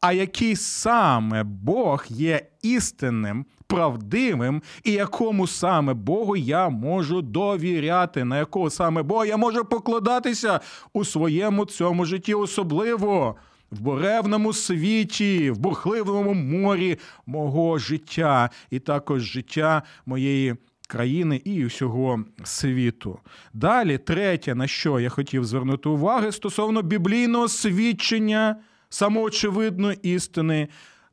а 0.00 0.12
який 0.12 0.56
саме 0.56 1.42
Бог 1.42 2.04
є 2.08 2.46
істинним, 2.62 3.46
правдивим, 3.66 4.62
і 4.84 4.92
якому 4.92 5.46
саме 5.46 5.94
Богу 5.94 6.36
я 6.36 6.68
можу 6.68 7.22
довіряти, 7.22 8.24
на 8.24 8.38
якого 8.38 8.70
саме 8.70 9.02
Бога 9.02 9.26
я 9.26 9.36
можу 9.36 9.64
покладатися 9.64 10.60
у 10.92 11.04
своєму 11.04 11.64
цьому 11.64 12.04
житті, 12.04 12.34
особливо. 12.34 13.36
В 13.70 13.80
буревному 13.80 14.52
світі, 14.52 15.50
в 15.50 15.58
бурхливому 15.58 16.34
морі 16.34 16.98
мого 17.26 17.78
життя, 17.78 18.50
і 18.70 18.78
також 18.78 19.22
життя 19.22 19.82
моєї 20.06 20.54
країни 20.86 21.40
і 21.44 21.66
усього 21.66 22.24
світу. 22.44 23.18
Далі, 23.52 23.98
третє, 23.98 24.54
на 24.54 24.66
що 24.66 25.00
я 25.00 25.08
хотів 25.08 25.44
звернути 25.44 25.88
увагу 25.88 26.32
стосовно 26.32 26.82
біблійного 26.82 27.48
свідчення 27.48 28.56
самоочевидної 28.88 29.98
істини. 30.02 30.68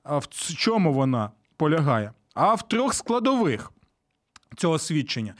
В 0.05 0.27
чому 0.55 0.93
вона 0.93 1.31
полягає? 1.57 2.11
А 2.33 2.53
в 2.53 2.67
трьох 2.67 2.93
складових 2.93 3.71
цього 4.57 4.79
свідчення. 4.79 5.35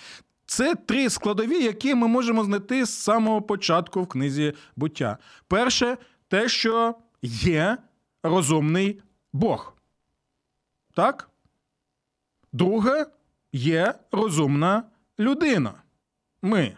Це 0.46 0.75
три 0.75 1.10
складові, 1.10 1.63
які 1.63 1.96
ми 1.96 2.08
можемо 2.08 2.44
знайти 2.44 2.86
з 2.86 2.90
самого 2.90 3.42
початку 3.42 4.02
в 4.04 4.08
книзі 4.08 4.54
буття. 4.75 5.18
Перше, 5.48 5.98
те, 6.28 6.50
що 6.50 6.96
є 7.22 7.78
розумний 8.24 9.02
Бог. 9.34 9.74
Так? 10.94 11.30
Друге, 12.54 13.06
є 13.53 13.93
розумна 14.12 14.83
людина. 15.19 15.74
Ми. 16.41 16.77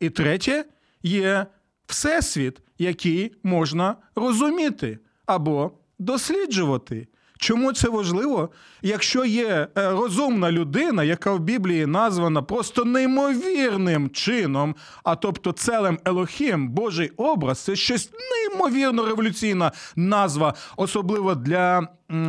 І 0.00 0.10
третє 0.10 0.64
є 1.02 1.46
всесвіт, 1.86 2.60
який 2.78 3.32
можна 3.42 3.96
розуміти 4.14 4.98
або 5.26 5.70
досліджувати. 5.98 7.08
Чому 7.38 7.72
це 7.72 7.88
важливо? 7.88 8.50
Якщо 8.82 9.24
є 9.24 9.46
е, 9.78 9.90
розумна 9.90 10.52
людина, 10.52 11.04
яка 11.04 11.32
в 11.32 11.40
Біблії 11.40 11.86
названа 11.86 12.42
просто 12.42 12.84
неймовірним 12.84 14.10
чином, 14.10 14.74
а 15.04 15.16
тобто 15.16 15.52
целем 15.52 15.98
Елохім, 16.04 16.68
Божий 16.68 17.10
образ, 17.16 17.58
це 17.58 17.76
щось 17.76 18.10
неймовірно 18.30 19.06
революційна 19.06 19.72
назва, 19.96 20.54
особливо 20.76 21.34
для 21.34 21.88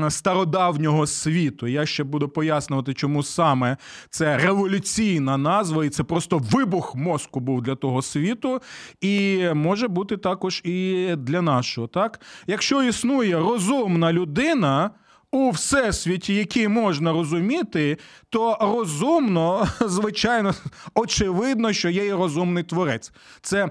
стародавнього 0.10 1.07
світу. 1.07 1.67
Я 1.67 1.86
ще 1.86 2.03
буду 2.03 2.29
пояснювати, 2.29 2.93
чому 2.93 3.24
саме 3.24 3.77
це 4.10 4.38
революційна 4.38 5.38
назва, 5.38 5.86
і 5.86 5.89
це 5.89 6.03
просто 6.03 6.38
вибух 6.38 6.96
мозку 6.96 7.39
був 7.39 7.62
для 7.62 7.75
того 7.75 8.01
світу, 8.01 8.62
і 9.01 9.46
може 9.53 9.88
бути 9.88 10.17
також 10.17 10.62
і 10.63 11.07
для 11.17 11.41
нашого. 11.41 11.88
Так, 11.88 12.22
якщо 12.48 12.84
існує 12.84 13.39
розумна 13.39 14.13
людина 14.13 14.91
у 15.31 15.50
всесвіті, 15.50 16.36
який 16.36 16.67
можна 16.67 17.12
розуміти, 17.12 17.98
то 18.29 18.57
розумно, 18.62 19.67
звичайно, 19.81 20.53
очевидно, 20.93 21.74
що 21.74 21.89
є 21.89 22.05
і 22.05 22.13
розумний 22.13 22.63
творець. 22.63 23.12
Це 23.41 23.69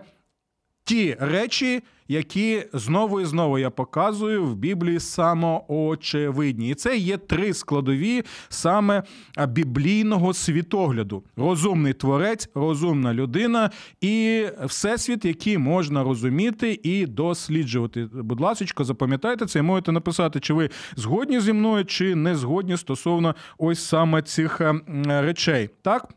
ті 0.85 1.17
речі, 1.21 1.83
які 2.09 2.65
знову 2.73 3.21
і 3.21 3.25
знову 3.25 3.59
я 3.59 3.71
показую 3.71 4.45
в 4.45 4.57
Біблії 4.57 5.01
самоочевидні. 5.01 6.71
І 6.71 6.75
це 6.75 6.97
є 6.97 7.17
три 7.17 7.55
складові 7.55 8.23
саме 8.49 9.03
біблійного 9.49 10.35
світогляду: 10.35 11.25
розумний 11.37 11.93
творець, 11.93 12.51
розумна 12.55 13.15
людина 13.15 13.71
і 14.01 14.45
всесвіт, 14.65 15.25
який 15.25 15.59
можна 15.59 16.05
розуміти 16.05 16.81
і 16.83 17.07
досліджувати. 17.07 18.09
Будь 18.13 18.41
ласка, 18.41 18.85
запам'ятайте 18.85 19.47
це 19.47 19.59
і 19.59 19.63
можете 19.63 19.93
написати, 19.93 20.41
чи 20.41 20.55
ви 20.55 20.71
згодні 20.97 21.41
зі 21.41 21.53
мною, 21.53 21.85
чи 21.85 22.15
не 22.15 22.37
згодні 22.37 22.77
стосовно 22.77 23.35
ось 23.59 23.85
саме 23.85 24.23
цих 24.23 24.61
речей. 25.07 25.71
Так. 25.83 26.09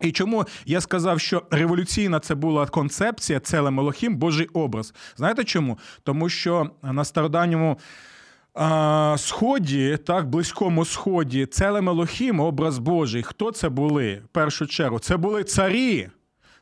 І 0.00 0.12
чому 0.12 0.44
я 0.66 0.80
сказав, 0.80 1.20
що 1.20 1.42
революційна 1.50 2.20
це 2.20 2.34
була 2.34 2.66
концепція, 2.66 3.40
целе 3.40 3.70
Мелохім, 3.70 4.16
Божий 4.16 4.46
образ. 4.46 4.94
Знаєте 5.16 5.44
чому? 5.44 5.78
Тому 6.02 6.28
що 6.28 6.70
на 6.82 7.04
стародавньому 7.04 7.78
а, 8.54 9.16
сході, 9.18 9.98
так, 10.06 10.28
близькому 10.28 10.84
сході, 10.84 11.46
целе 11.46 11.80
Мелохім, 11.80 12.40
образ 12.40 12.78
Божий. 12.78 13.22
Хто 13.22 13.52
це 13.52 13.68
були 13.68 14.22
в 14.24 14.28
першу 14.28 14.66
чергу? 14.66 14.98
Це 14.98 15.16
були 15.16 15.44
царі. 15.44 16.08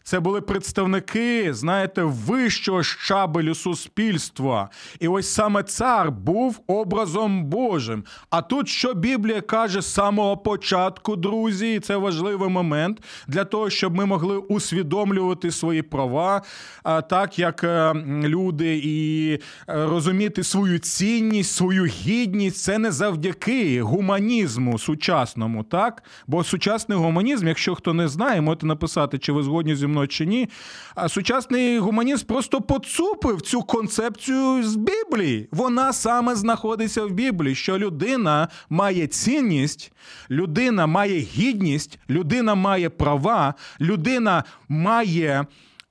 Це 0.07 0.21
були 0.21 0.41
представники, 0.41 1.55
знаєте, 1.55 2.03
вищого 2.03 2.83
щабелю 2.83 3.55
суспільства. 3.55 4.69
І 5.01 5.09
ось 5.09 5.29
саме 5.29 5.63
цар 5.63 6.11
був 6.11 6.61
образом 6.67 7.45
Божим. 7.45 8.05
А 8.31 8.43
тут 8.43 8.69
що 8.69 8.95
Біблія 8.95 9.41
каже 9.41 9.81
з 9.81 9.95
самого 9.95 10.37
початку, 10.37 11.17
друзі, 11.17 11.75
і 11.75 11.81
це 11.81 11.97
важливий 11.97 12.49
момент 12.49 13.03
для 13.29 13.45
того, 13.45 13.71
щоб 13.71 13.95
ми 13.95 14.07
могли 14.07 14.37
усвідомлювати 14.37 15.51
свої 15.51 15.83
права, 15.83 16.43
так 16.85 17.39
як 17.39 17.65
е, 17.65 17.95
люди, 18.25 18.81
і 18.85 19.33
е, 19.33 19.41
розуміти 19.69 20.43
свою 20.45 20.79
цінність, 20.79 21.55
свою 21.55 21.85
гідність. 21.85 22.63
Це 22.63 22.79
не 22.79 22.93
завдяки 22.93 23.83
гуманізму 23.83 24.79
сучасному, 24.79 25.63
так? 25.63 26.03
Бо 26.27 26.45
сучасний 26.45 26.99
гуманізм, 26.99 27.49
якщо 27.49 27.75
хто 27.75 27.95
не 27.95 28.09
знає, 28.09 28.41
можете 28.41 28.67
написати, 28.67 29.19
чи 29.19 29.33
ви 29.33 29.43
згодні 29.43 29.77
зі 29.77 29.87
мною 29.87 29.94
мною 29.95 30.09
чи 30.09 30.27
ні. 30.27 30.49
А 30.95 31.09
сучасний 31.09 31.79
гуманізм 31.79 32.27
просто 32.27 32.61
поцупив 32.61 33.41
цю 33.41 33.63
концепцію 33.63 34.63
з 34.63 34.77
Біблії. 34.77 35.49
Вона 35.53 35.93
саме 35.93 36.35
знаходиться 36.35 37.05
в 37.05 37.11
Біблії, 37.11 37.55
що 37.55 37.79
людина 37.79 38.49
має 38.71 39.07
цінність, 39.07 39.93
людина 40.31 40.87
має 40.87 41.21
гідність, 41.21 41.99
людина 42.11 42.55
має 42.55 42.91
права, 42.91 43.55
людина 43.81 44.45
має. 44.69 45.47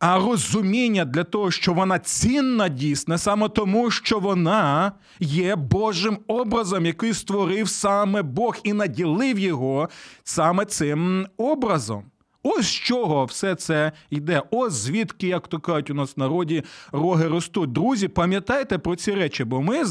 А 0.06 0.20
розуміння 0.20 1.06
для 1.06 1.24
того, 1.24 1.52
що 1.52 1.74
вона 1.74 2.00
цінна 2.00 2.70
дійсне, 2.70 3.18
саме 3.18 3.50
тому, 3.50 3.92
що 3.92 4.20
вона 4.20 4.92
є 5.20 5.56
Божим 5.56 6.18
образом, 6.28 6.86
який 6.86 7.14
створив 7.14 7.70
саме 7.70 8.22
Бог 8.22 8.58
і 8.64 8.74
наділив 8.74 9.40
його 9.40 9.90
саме 10.24 10.66
цим 10.66 11.28
образом. 11.38 12.04
Ось 12.44 12.66
з 12.66 12.72
чого 12.72 13.26
все 13.26 13.56
це 13.56 13.92
йде. 14.10 14.42
Ось 14.52 14.74
звідки, 14.74 15.28
як 15.28 15.48
то 15.48 15.60
кажуть, 15.60 15.90
у 15.90 15.94
нас 15.94 16.18
в 16.18 16.20
народі 16.20 16.64
роги 16.92 17.28
ростуть. 17.28 17.72
Друзі, 17.72 18.08
пам'ятайте 18.08 18.78
про 18.78 18.96
ці 18.96 19.12
речі, 19.12 19.44
бо 19.44 19.62
ми 19.62 19.84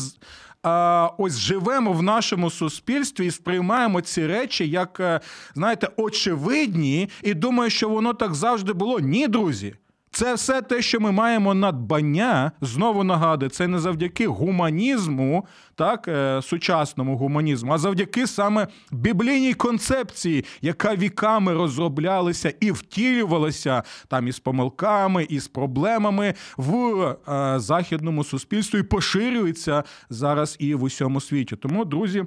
а, 0.62 1.10
ось 1.18 1.38
живемо 1.38 1.92
в 1.92 2.02
нашому 2.02 2.50
суспільстві 2.50 3.26
і 3.26 3.30
сприймаємо 3.30 4.00
ці 4.00 4.26
речі 4.26 4.68
як, 4.68 5.00
е, 5.00 5.20
знаєте, 5.54 5.88
очевидні, 5.96 7.08
і 7.22 7.34
думаю, 7.34 7.70
що 7.70 7.88
воно 7.88 8.14
так 8.14 8.34
завжди 8.34 8.72
було. 8.72 9.00
Ні, 9.00 9.28
друзі. 9.28 9.74
Це 10.12 10.34
все 10.34 10.62
те, 10.62 10.82
що 10.82 11.00
ми 11.00 11.12
маємо 11.12 11.54
надбання, 11.54 12.52
знову 12.60 13.04
нагадую, 13.04 13.50
це 13.50 13.68
не 13.68 13.78
завдяки 13.78 14.26
гуманізму, 14.26 15.46
так, 15.74 16.08
е, 16.08 16.42
сучасному 16.42 17.16
гуманізму, 17.16 17.72
а 17.72 17.78
завдяки 17.78 18.26
саме 18.26 18.66
біблійній 18.90 19.54
концепції, 19.54 20.44
яка 20.62 20.94
віками 20.94 21.52
розроблялася 21.52 22.54
і 22.60 22.72
втілювалася 22.72 23.82
там 24.08 24.28
із 24.28 24.38
помилками, 24.38 25.26
і 25.28 25.40
з 25.40 25.48
проблемами 25.48 26.34
в 26.56 27.00
е, 27.28 27.60
західному 27.60 28.24
суспільстві 28.24 28.78
і 28.78 28.82
поширюється 28.82 29.84
зараз 30.10 30.56
і 30.58 30.74
в 30.74 30.82
усьому 30.82 31.20
світі. 31.20 31.56
Тому, 31.56 31.84
друзі, 31.84 32.24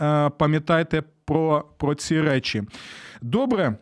е, 0.00 0.30
пам'ятайте 0.30 1.02
про, 1.24 1.64
про 1.78 1.94
ці 1.94 2.20
речі. 2.20 2.62
Добре. 3.22 3.76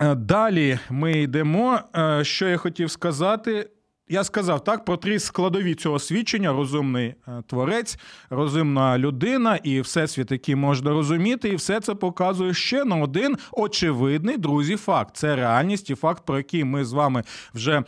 Е, 0.00 0.14
далі 0.14 0.78
ми 0.90 1.12
йдемо. 1.12 1.80
Е, 1.96 2.24
що 2.24 2.48
я 2.48 2.56
хотів 2.56 2.90
сказати? 2.90 3.70
Я 4.08 4.24
сказав 4.24 4.64
так 4.64 4.84
про 4.84 4.96
три 4.96 5.18
складові 5.18 5.74
цього 5.74 5.98
свідчення: 5.98 6.52
розумний 6.52 7.06
е, 7.28 7.42
творець, 7.46 7.98
розумна 8.30 8.98
людина 8.98 9.56
і 9.56 9.80
всесвіт, 9.80 10.30
який 10.30 10.54
можна 10.54 10.90
розуміти, 10.90 11.48
і 11.48 11.56
все 11.56 11.80
це 11.80 11.94
показує 11.94 12.54
ще 12.54 12.84
на 12.84 12.96
один 12.96 13.36
очевидний 13.52 14.36
друзі. 14.36 14.76
Факт 14.76 15.16
це 15.16 15.36
реальність 15.36 15.90
і 15.90 15.94
факт, 15.94 16.22
про 16.26 16.36
який 16.36 16.64
ми 16.64 16.84
з 16.84 16.92
вами 16.92 17.22
вже. 17.54 17.82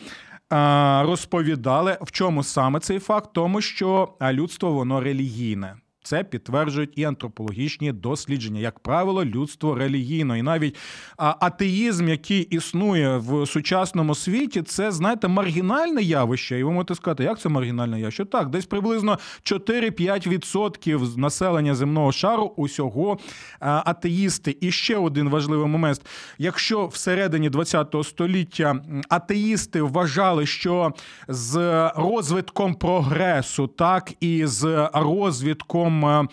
Розповідали, 1.03 1.99
в 2.01 2.11
чому 2.11 2.42
саме 2.45 2.81
цей 2.81 2.99
факт, 2.99 3.31
тому 3.33 3.61
що 3.61 4.14
людство 4.33 4.73
воно 4.73 5.01
релігійне. 5.01 5.75
Це 6.07 6.25
підтверджують 6.25 6.92
і 6.97 7.05
антропологічні 7.05 7.92
дослідження, 7.92 8.61
як 8.61 8.79
правило, 8.79 9.25
людство 9.25 9.75
релігійно. 9.75 10.37
І 10.37 10.42
навіть 10.42 10.77
атеїзм, 11.16 12.09
який 12.09 12.40
існує 12.40 13.16
в 13.16 13.47
сучасному 13.47 14.14
світі, 14.14 14.62
це 14.62 14.92
знаєте 14.92 15.29
маргінальне 15.29 16.03
явище. 16.03 16.59
І 16.59 16.62
ви 16.62 16.71
можете 16.71 16.95
сказати, 16.95 17.25
як 17.25 17.40
це 17.40 17.49
маргінальне 17.49 18.01
явище? 18.01 18.25
Так, 18.25 18.51
десь 18.51 18.66
приблизно 18.66 19.19
4-5% 19.42 21.16
населення 21.19 21.75
земного 21.75 22.12
шару 22.12 22.53
усього 22.57 23.19
атеїсти. 23.61 24.57
І 24.61 24.71
ще 24.71 24.97
один 24.97 25.29
важливий 25.29 25.69
момент: 25.69 26.01
якщо 26.38 26.87
всередині 26.87 27.51
ХХ 27.51 28.05
століття 28.05 28.83
атеїсти 29.09 29.83
вважали, 29.83 30.47
що 30.47 30.92
з 31.29 31.90
розвитком 31.97 32.75
прогресу, 32.75 33.66
так 33.66 34.12
і 34.21 34.47
з 34.47 34.90
розвитком. 34.92 35.96
Е, 36.05 36.27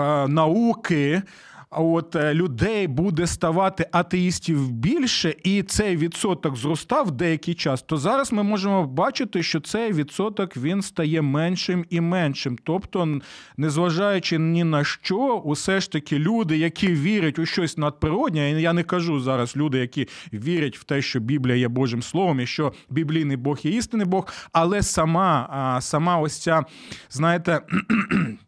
е, 0.00 0.28
науки. 0.28 1.22
От 1.70 2.16
е, 2.16 2.34
людей 2.34 2.86
буде 2.86 3.26
ставати 3.26 3.86
атеїстів 3.92 4.70
більше, 4.70 5.34
і 5.44 5.62
цей 5.62 5.96
відсоток 5.96 6.56
зростав 6.56 7.10
деякий 7.10 7.54
час, 7.54 7.82
то 7.82 7.96
зараз 7.96 8.32
ми 8.32 8.42
можемо 8.42 8.86
бачити, 8.86 9.42
що 9.42 9.60
цей 9.60 9.92
відсоток 9.92 10.56
він 10.56 10.82
стає 10.82 11.22
меншим 11.22 11.84
і 11.90 12.00
меншим. 12.00 12.58
Тобто, 12.64 13.18
незважаючи 13.56 14.38
ні 14.38 14.64
на 14.64 14.84
що, 14.84 15.42
усе 15.44 15.80
ж 15.80 15.92
таки 15.92 16.18
люди, 16.18 16.58
які 16.58 16.86
вірять 16.86 17.38
у 17.38 17.46
щось 17.46 17.78
надприроднє, 17.78 18.60
я 18.60 18.72
не 18.72 18.82
кажу 18.82 19.20
зараз 19.20 19.56
люди, 19.56 19.78
які 19.78 20.08
вірять 20.32 20.78
в 20.78 20.84
те, 20.84 21.02
що 21.02 21.20
Біблія 21.20 21.56
є 21.56 21.68
Божим 21.68 22.02
Словом, 22.02 22.40
і 22.40 22.46
що 22.46 22.72
біблійний 22.90 23.36
Бог 23.36 23.58
є 23.62 23.70
істинний 23.70 24.06
Бог, 24.06 24.26
але 24.52 24.82
сама, 24.82 25.78
сама 25.80 26.18
ось 26.18 26.38
ця, 26.38 26.64
знаєте 27.10 27.60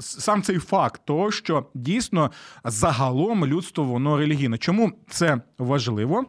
сам 0.00 0.42
цей 0.42 0.58
факт, 0.58 1.02
того, 1.04 1.30
що 1.30 1.66
дійсно 1.74 2.30
загалом 2.64 3.46
людство 3.46 3.84
воно 3.84 4.16
релігійне. 4.16 4.58
Чому 4.58 4.92
це 5.08 5.40
важливо? 5.58 6.24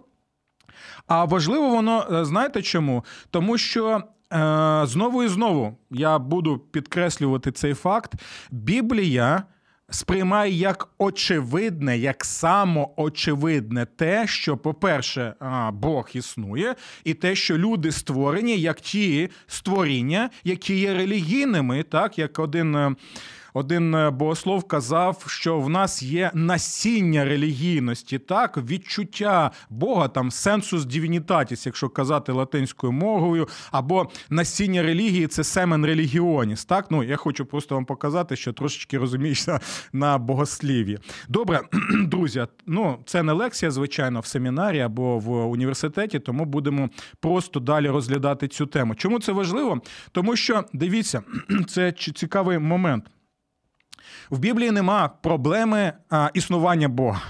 А 1.08 1.26
важливо 1.26 1.69
воно, 1.69 2.08
е, 2.12 2.26
знаєте 2.26 2.62
чому? 2.62 3.06
Тому 3.32 3.58
що. 3.58 4.04
Е, 4.34 4.82
знову 4.86 5.23
і 5.23 5.28
знову 5.28 5.78
я 5.91 6.19
буду 6.19 6.58
підкреслювати 6.58 7.52
цей 7.52 7.73
факт. 7.73 8.13
Біблія 8.52 9.43
сприймає 9.89 10.52
як 10.54 10.89
очевидне, 10.97 11.97
як 11.97 12.26
самоочевидне 12.26 13.86
те, 13.86 14.28
що, 14.28 14.58
по-перше, 14.58 15.34
Бог 15.73 16.10
існує, 16.13 16.76
і 17.04 17.13
те, 17.13 17.36
що 17.36 17.58
люди 17.58 17.91
створені 17.91 18.58
як 18.58 18.80
ті 18.82 19.30
створіння, 19.47 20.30
які 20.43 20.80
є 20.80 20.93
релігійними, 20.93 21.84
так 21.84 22.19
як 22.19 22.39
один. 22.39 22.95
Один 23.58 23.96
е, 23.96 24.10
богослов 24.10 24.63
казав, 24.63 25.24
що 25.28 25.60
в 25.60 25.70
нас 25.70 26.04
є 26.04 26.32
насіння 26.34 27.26
релігійності, 27.26 28.20
так, 28.20 28.58
відчуття 28.58 29.52
Бога, 29.70 30.08
там 30.08 30.32
сенсус 30.32 30.86
дівінітатіс, 30.86 31.65
якщо 31.65 31.89
казати 31.89 32.32
латинською 32.32 32.93
мовою, 32.93 33.48
або 33.72 34.10
насіння 34.30 34.84
релігії 34.84 35.28
це 35.28 35.43
семен 35.43 35.86
релігіоніс. 35.86 36.65
Так, 36.65 36.86
ну 36.91 37.04
я 37.04 37.15
хочу 37.15 37.46
просто 37.46 37.76
вам 37.76 37.86
показати, 37.86 38.36
що 38.36 38.54
трошечки 38.54 38.98
розумієшся 38.98 39.60
на 39.93 40.17
богослів'ї. 40.17 41.00
Добре, 41.30 41.62
друзі, 42.06 42.46
ну 42.65 42.98
це 43.06 43.24
не 43.24 43.34
лекція, 43.34 43.72
звичайно, 43.72 44.20
в 44.20 44.26
семінарі 44.26 44.80
або 44.80 45.20
в 45.20 45.50
університеті, 45.50 46.20
тому 46.20 46.46
будемо 46.46 46.89
просто 47.20 47.60
далі 47.60 47.89
розглядати 47.89 48.48
цю 48.48 48.65
тему. 48.65 48.96
Чому 48.96 49.20
це 49.20 49.32
важливо? 49.32 49.82
Тому 50.12 50.36
що 50.36 50.63
дивіться, 50.74 51.22
це 51.67 51.91
цікавий 51.91 52.60
момент. 52.60 53.04
В 54.30 54.39
Біблії 54.39 54.72
нема 54.72 55.08
проблеми 55.08 55.93
а, 56.10 56.30
існування 56.34 56.88
Бога. 56.88 57.22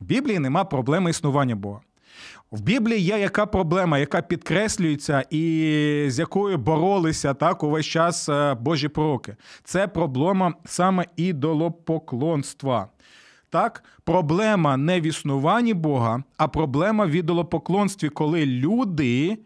В 0.00 0.04
Біблії 0.04 0.38
нема 0.38 0.64
проблеми 0.64 1.10
існування 1.10 1.56
Бога. 1.56 1.80
В 2.50 2.60
Біблії 2.60 3.00
є 3.00 3.18
яка 3.18 3.46
проблема, 3.46 3.98
яка 3.98 4.22
підкреслюється 4.22 5.24
і 5.30 6.04
з 6.08 6.18
якою 6.18 6.58
боролися 6.58 7.34
так 7.34 7.62
увесь 7.62 7.86
час 7.86 8.28
е, 8.28 8.54
Божі 8.54 8.88
пророки. 8.88 9.36
Це 9.64 9.88
проблема 9.88 10.54
саме 10.64 11.06
ідолопоклонства. 11.16 12.88
Так, 13.50 13.84
проблема 14.04 14.76
не 14.76 15.00
в 15.00 15.06
існуванні 15.06 15.74
Бога, 15.74 16.22
а 16.36 16.48
проблема 16.48 17.06
в 17.06 17.10
ідолопоклонстві, 17.10 18.08
коли 18.08 18.46
люди 18.46 19.38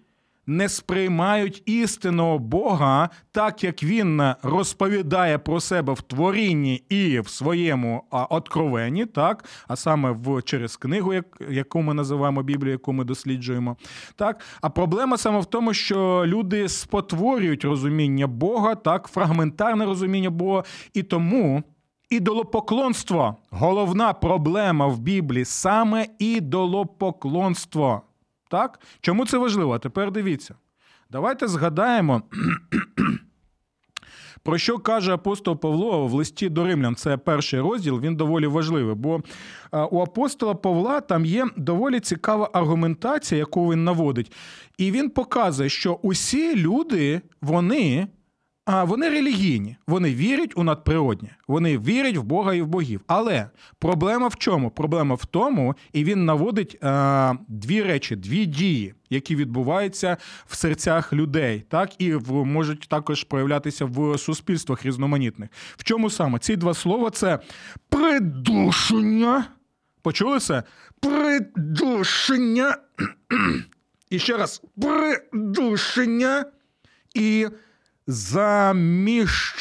не 0.47 0.69
сприймають 0.69 1.63
істинного 1.67 2.39
Бога, 2.39 3.11
так 3.33 3.65
як 3.65 3.83
він 3.83 4.23
розповідає 4.43 5.39
про 5.39 5.61
себе 5.61 5.93
в 5.93 6.01
творінні 6.01 6.75
і 6.89 7.21
в 7.21 7.29
своєму 7.29 8.03
откровенні, 8.11 9.07
так, 9.07 9.45
а 9.69 9.77
саме 9.77 10.11
в 10.11 10.43
через 10.43 10.77
книгу, 10.77 11.15
яку 11.51 11.83
ми 11.83 11.95
називаємо 11.95 12.43
Біблію, 12.43 12.73
яку 12.73 12.93
ми 12.93 13.05
досліджуємо. 13.05 13.77
Так, 14.17 14.41
а 14.61 14.71
проблема 14.71 15.17
саме 15.17 15.41
в 15.41 15.45
тому, 15.45 15.75
що 15.75 16.25
люди 16.27 16.69
спотворюють 16.69 17.65
розуміння 17.65 18.27
Бога, 18.27 18.75
так, 18.75 19.09
фрагментарне 19.09 19.85
розуміння 19.85 20.31
Бога, 20.31 20.65
і 20.95 21.03
тому. 21.03 21.63
Ідолопоклонство 22.11 23.37
головна 23.51 24.13
проблема 24.13 24.87
в 24.87 24.99
Біблії 24.99 25.45
саме 25.45 26.07
ідолопоклонство. 26.19 28.03
Так? 28.53 28.81
Чому 29.01 29.27
це 29.27 29.39
важливо? 29.39 29.73
А 29.75 29.79
тепер 29.79 30.11
дивіться. 30.11 30.55
Давайте 31.11 31.49
згадаємо, 31.49 32.23
про 34.43 34.59
що 34.59 34.79
каже 34.79 35.15
апостол 35.15 35.61
Павло 35.61 36.07
в 36.07 36.13
листі 36.13 36.49
до 36.49 36.65
Римлян. 36.65 36.95
Це 36.95 37.17
перший 37.17 37.61
розділ, 37.61 38.01
він 38.01 38.17
доволі 38.17 38.47
важливий. 38.47 38.95
Бо 38.95 39.23
у 39.91 40.01
апостола 40.01 40.55
Павла 40.55 41.01
там 41.01 41.25
є 41.25 41.47
доволі 41.57 42.01
цікава 42.01 42.51
аргументація, 42.53 43.39
яку 43.39 43.73
він 43.73 43.85
наводить. 43.85 44.33
І 44.79 44.91
він 44.91 45.11
показує, 45.11 45.69
що 45.69 45.99
усі 46.03 46.57
люди, 46.57 47.21
вони 47.41 48.09
а 48.65 48.85
вони 48.85 49.09
релігійні, 49.09 49.77
вони 49.87 50.15
вірять 50.15 50.53
у 50.57 50.63
надприроднє, 50.63 51.37
вони 51.49 51.79
вірять 51.79 52.17
в 52.17 52.23
Бога 52.23 52.55
і 52.55 52.63
в 52.63 52.67
богів. 52.67 53.01
Але 53.07 53.51
проблема 53.79 54.29
в 54.29 54.37
чому? 54.37 54.71
Проблема 54.71 55.15
в 55.15 55.25
тому, 55.27 55.75
і 55.93 56.05
він 56.05 56.25
наводить 56.25 56.79
а, 56.83 57.35
дві 57.49 57.83
речі, 57.83 58.17
дві 58.17 58.47
дії, 58.47 58.95
які 59.11 59.37
відбуваються 59.37 60.17
в 60.47 60.57
серцях 60.57 61.13
людей, 61.13 61.65
так 61.69 61.91
і 61.99 62.15
в 62.15 62.45
можуть 62.45 62.89
також 62.89 63.25
проявлятися 63.25 63.85
в 63.85 64.19
суспільствах 64.19 64.87
різноманітних. 64.87 65.51
В 65.77 65.85
чому 65.85 66.11
саме 66.11 66.39
ці 66.39 66.57
два 66.57 66.75
слова 66.75 67.11
це 67.11 67.39
придушення. 67.89 69.45
Почули 70.03 70.39
це? 70.39 70.63
Придушення. 71.01 72.77
І 74.11 74.19
ще 74.19 74.37
раз 74.37 74.63
придушення 74.83 76.45
і 77.15 77.47
заміщення. 78.07 79.59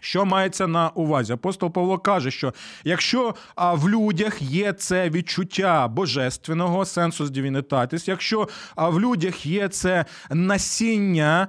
Що 0.00 0.24
мається 0.24 0.66
на 0.66 0.88
увазі? 0.88 1.32
Апостол 1.32 1.70
Павло 1.70 1.98
каже, 1.98 2.30
що 2.30 2.54
якщо 2.84 3.34
в 3.56 3.88
людях 3.88 4.42
є 4.42 4.72
це 4.72 5.10
відчуття 5.10 5.88
божественного 5.88 6.84
сенсу 6.84 7.26
з 7.26 7.30
дивінітатіс, 7.30 8.08
якщо 8.08 8.48
в 8.76 9.00
людях 9.00 9.46
є 9.46 9.68
це 9.68 10.04
насіння 10.30 11.48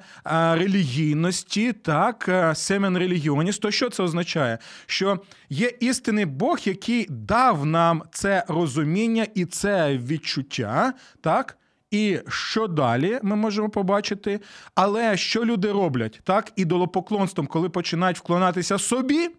релігійності, 0.54 1.74
так, 1.74 2.30
семен 2.54 2.98
релігіоніс, 2.98 3.58
то 3.58 3.72
що 3.72 3.90
це 3.90 4.04
означає? 4.04 4.58
Що 4.86 5.20
є 5.50 5.72
істинний 5.80 6.26
Бог, 6.26 6.60
який 6.64 7.06
дав 7.10 7.66
нам 7.66 8.04
це 8.12 8.44
розуміння 8.48 9.28
і 9.36 9.46
це 9.46 9.98
відчуття, 9.98 10.94
так? 11.22 11.58
І 11.92 12.20
що 12.28 12.68
далі 12.68 13.20
ми 13.24 13.36
можемо 13.36 13.70
побачити? 13.70 14.40
Але 14.76 15.18
що 15.18 15.46
люди 15.46 15.72
роблять 15.72 16.22
так 16.24 16.52
ідолопоклонством, 16.56 17.48
коли 17.48 17.70
починають 17.70 18.18
вклонатися 18.18 18.78
собі? 18.78 19.30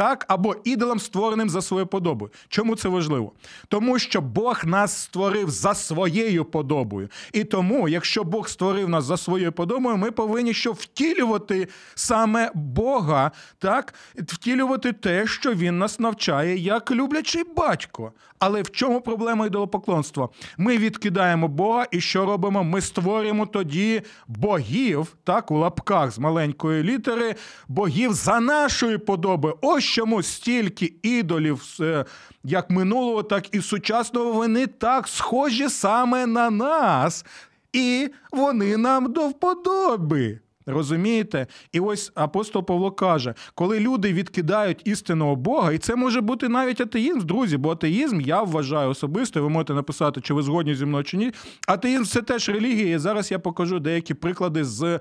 Так, 0.00 0.24
або 0.28 0.56
ідолом, 0.64 1.00
створеним 1.00 1.50
за 1.50 1.62
своєю 1.62 1.86
подобою. 1.86 2.32
Чому 2.48 2.76
це 2.76 2.88
важливо? 2.88 3.32
Тому 3.68 3.98
що 3.98 4.20
Бог 4.20 4.62
нас 4.64 5.02
створив 5.02 5.50
за 5.50 5.74
своєю 5.74 6.44
подобою. 6.44 7.08
І 7.32 7.44
тому, 7.44 7.88
якщо 7.88 8.24
Бог 8.24 8.48
створив 8.48 8.88
нас 8.88 9.04
за 9.04 9.16
своєю 9.16 9.52
подобою, 9.52 9.96
ми 9.96 10.10
повинні 10.10 10.54
що 10.54 10.72
втілювати 10.72 11.68
саме 11.94 12.50
Бога, 12.54 13.30
так, 13.58 13.94
втілювати 14.16 14.92
те, 14.92 15.26
що 15.26 15.54
Він 15.54 15.78
нас 15.78 16.00
навчає, 16.00 16.58
як 16.58 16.90
люблячий 16.90 17.44
батько. 17.56 18.12
Але 18.38 18.62
в 18.62 18.70
чому 18.70 19.00
проблема 19.00 19.46
ідолопоклонства? 19.46 20.28
Ми 20.58 20.78
відкидаємо 20.78 21.48
Бога, 21.48 21.86
і 21.90 22.00
що 22.00 22.26
робимо? 22.26 22.64
Ми 22.64 22.80
створюємо 22.80 23.46
тоді 23.46 24.02
богів, 24.28 25.16
так, 25.24 25.50
у 25.50 25.58
лапках 25.58 26.10
з 26.10 26.18
маленької 26.18 26.82
літери, 26.82 27.34
богів 27.68 28.12
за 28.12 28.40
нашої 28.40 28.98
подоби. 28.98 29.54
Ось 29.60 29.89
чому 29.90 30.22
стільки 30.22 30.94
ідолів, 31.02 31.76
е, 31.80 32.04
як 32.44 32.70
минулого, 32.70 33.22
так 33.22 33.54
і 33.54 33.60
сучасного, 33.62 34.32
вони 34.32 34.66
так 34.66 35.08
схожі 35.08 35.68
саме 35.68 36.26
на 36.26 36.50
нас, 36.50 37.24
і 37.72 38.10
вони 38.32 38.76
нам 38.76 39.12
до 39.12 39.28
вподоби. 39.28 40.40
Розумієте? 40.66 41.46
І 41.72 41.80
ось 41.80 42.12
апостол 42.14 42.64
Павло 42.64 42.90
каже, 42.90 43.34
коли 43.54 43.80
люди 43.80 44.12
відкидають 44.12 44.82
істинного 44.84 45.36
Бога, 45.36 45.72
і 45.72 45.78
це 45.78 45.96
може 45.96 46.20
бути 46.20 46.48
навіть 46.48 46.80
атеїзм, 46.80 47.20
друзі, 47.20 47.56
бо 47.56 47.70
атеїзм 47.70 48.20
я 48.20 48.42
вважаю 48.42 48.90
особисто, 48.90 49.42
ви 49.42 49.48
можете 49.48 49.74
написати, 49.74 50.20
чи 50.20 50.34
ви 50.34 50.42
згодні 50.42 50.74
зі 50.74 50.86
мною 50.86 51.04
чи 51.04 51.16
ні. 51.16 51.32
Атеїзм 51.68 52.04
це 52.04 52.22
теж 52.22 52.48
релігія. 52.48 52.94
І 52.94 52.98
зараз 52.98 53.30
я 53.30 53.38
покажу 53.38 53.80
деякі 53.80 54.14
приклади 54.14 54.64
з 54.64 55.00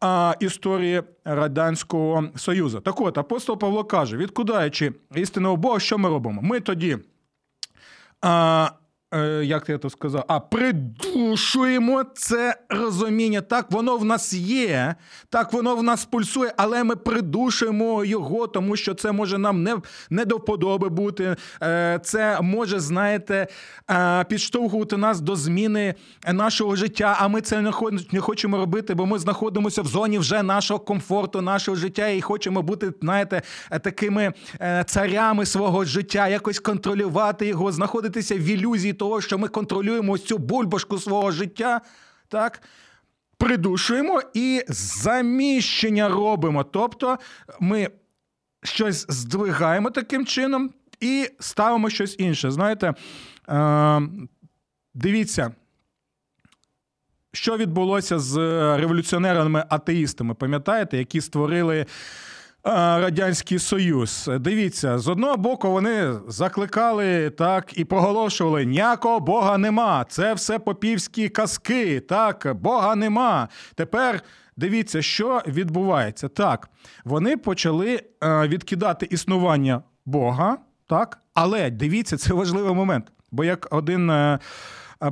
а, 0.00 0.34
історії 0.40 1.02
Радянського 1.24 2.24
Союзу. 2.36 2.80
Так 2.80 3.00
от, 3.00 3.18
апостол 3.18 3.58
Павло 3.58 3.84
каже: 3.84 4.16
відкидаючи 4.16 4.92
істинного 5.14 5.56
Бога, 5.56 5.80
що 5.80 5.98
ми 5.98 6.08
робимо? 6.08 6.42
Ми 6.42 6.60
тоді. 6.60 6.98
А, 8.22 8.70
Е, 9.14 9.44
як 9.44 9.68
я 9.68 9.78
то 9.78 9.90
сказав, 9.90 10.24
а 10.28 10.40
придушуємо 10.40 12.04
це 12.14 12.56
розуміння. 12.68 13.40
Так, 13.40 13.70
воно 13.70 13.96
в 13.96 14.04
нас 14.04 14.32
є, 14.32 14.94
так 15.30 15.52
воно 15.52 15.76
в 15.76 15.82
нас 15.82 16.04
пульсує, 16.04 16.52
але 16.56 16.84
ми 16.84 16.96
придушуємо 16.96 18.04
його, 18.04 18.46
тому 18.46 18.76
що 18.76 18.94
це 18.94 19.12
може 19.12 19.38
нам 19.38 19.62
не 19.62 19.76
не 20.10 20.24
до 20.24 20.36
вподоби 20.36 20.88
бути. 20.88 21.36
Е, 21.62 22.00
це 22.02 22.40
може, 22.40 22.80
знаєте, 22.80 23.46
е, 23.90 24.24
підштовхувати 24.24 24.96
нас 24.96 25.20
до 25.20 25.36
зміни 25.36 25.94
нашого 26.32 26.76
життя. 26.76 27.16
А 27.20 27.28
ми 27.28 27.40
це 27.40 27.72
не 28.12 28.20
хочемо 28.20 28.56
робити, 28.56 28.94
бо 28.94 29.06
ми 29.06 29.18
знаходимося 29.18 29.82
в 29.82 29.86
зоні 29.86 30.18
вже 30.18 30.42
нашого 30.42 30.80
комфорту, 30.80 31.40
нашого 31.40 31.76
життя, 31.76 32.08
і 32.08 32.20
хочемо 32.20 32.62
бути, 32.62 32.92
знаєте, 33.02 33.42
такими 33.82 34.32
царями 34.86 35.46
свого 35.46 35.84
життя, 35.84 36.28
якось 36.28 36.58
контролювати 36.58 37.46
його, 37.46 37.72
знаходитися 37.72 38.34
в 38.34 38.44
ілюзії 38.44 38.95
того, 38.98 39.20
що 39.20 39.38
ми 39.38 39.48
контролюємо 39.48 40.12
ось 40.12 40.24
цю 40.24 40.38
бульбашку 40.38 40.98
свого 40.98 41.30
життя, 41.30 41.80
так? 42.28 42.62
Придушуємо 43.38 44.22
і 44.34 44.64
заміщення 44.68 46.08
робимо. 46.08 46.64
Тобто 46.64 47.18
ми 47.60 47.88
щось 48.62 49.06
здвигаємо 49.08 49.90
таким 49.90 50.26
чином 50.26 50.70
і 51.00 51.28
ставимо 51.40 51.90
щось 51.90 52.16
інше. 52.18 52.50
Знаєте, 52.50 52.94
е, 53.48 54.02
дивіться. 54.94 55.54
Що 57.32 57.56
відбулося 57.56 58.18
з 58.18 58.36
революціонерами-атеїстами, 58.76 60.34
пам'ятаєте, 60.34 60.98
які 60.98 61.20
створили 61.20 61.86
Радянський 62.74 63.58
Союз. 63.58 64.30
Дивіться, 64.40 64.98
з 64.98 65.08
одного 65.08 65.36
боку, 65.36 65.70
вони 65.70 66.12
закликали 66.28 67.30
так 67.30 67.78
і 67.78 67.84
проголошували: 67.84 68.64
ніякого 68.64 69.20
Бога 69.20 69.58
нема. 69.58 70.04
Це 70.08 70.34
все 70.34 70.58
попівські 70.58 71.28
казки. 71.28 72.00
Так, 72.00 72.56
Бога 72.60 72.94
нема. 72.94 73.48
Тепер. 73.74 74.22
Дивіться, 74.58 75.02
що 75.02 75.42
відбувається. 75.46 76.28
Так, 76.28 76.68
вони 77.04 77.36
почали 77.36 78.02
е, 78.24 78.48
відкидати 78.48 79.06
існування 79.10 79.82
Бога, 80.06 80.58
так, 80.86 81.18
але 81.34 81.70
дивіться, 81.70 82.16
це 82.16 82.34
важливий 82.34 82.74
момент. 82.74 83.12
Бо 83.32 83.44
як 83.44 83.68
один 83.70 84.10
е, 84.10 84.38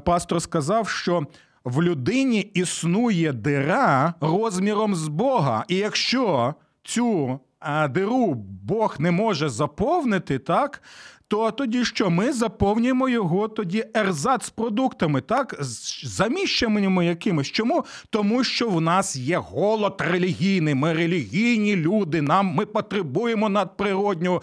пастор 0.04 0.42
сказав, 0.42 0.88
що 0.88 1.26
в 1.64 1.82
людині 1.82 2.40
існує 2.40 3.32
дира 3.32 4.14
розміром 4.20 4.94
з 4.94 5.08
Бога, 5.08 5.64
і 5.68 5.76
якщо 5.76 6.54
цю 6.84 7.40
а, 7.60 7.88
диру 7.88 8.34
Бог 8.62 8.96
не 8.98 9.10
може 9.10 9.48
заповнити, 9.48 10.38
так? 10.38 10.82
То 11.28 11.50
тоді 11.50 11.84
що 11.84 12.10
ми 12.10 12.32
заповнюємо 12.32 13.08
його 13.08 13.48
тоді 13.48 13.84
ерзац 13.94 14.50
продуктами, 14.50 15.20
так 15.20 15.56
з 15.60 16.06
заміщеннями 16.06 17.06
якимось. 17.06 17.46
Чому? 17.46 17.84
Тому 18.10 18.44
що 18.44 18.68
в 18.68 18.80
нас 18.80 19.16
є 19.16 19.38
голод 19.38 20.02
релігійний. 20.06 20.74
Ми 20.74 20.92
релігійні 20.92 21.76
люди. 21.76 22.22
Нам 22.22 22.46
ми 22.46 22.66
потребуємо 22.66 23.48
надприроднього, 23.48 24.42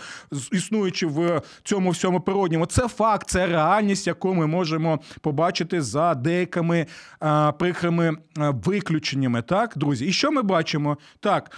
існуючи 0.51 1.07
в 1.07 1.41
цьому 1.63 1.89
всьому 1.89 2.19
природньому. 2.19 2.65
Це 2.65 2.87
факт, 2.87 3.29
це 3.29 3.47
реальність, 3.47 4.07
яку 4.07 4.33
ми 4.33 4.47
можемо 4.47 4.99
побачити 5.21 5.81
за 5.81 6.15
деякими 6.15 6.85
а, 7.19 7.51
прикрими 7.51 8.17
виключеннями. 8.35 9.41
Так, 9.41 9.73
друзі, 9.75 10.05
і 10.05 10.11
що 10.11 10.31
ми 10.31 10.41
бачимо? 10.41 10.97
Так. 11.19 11.51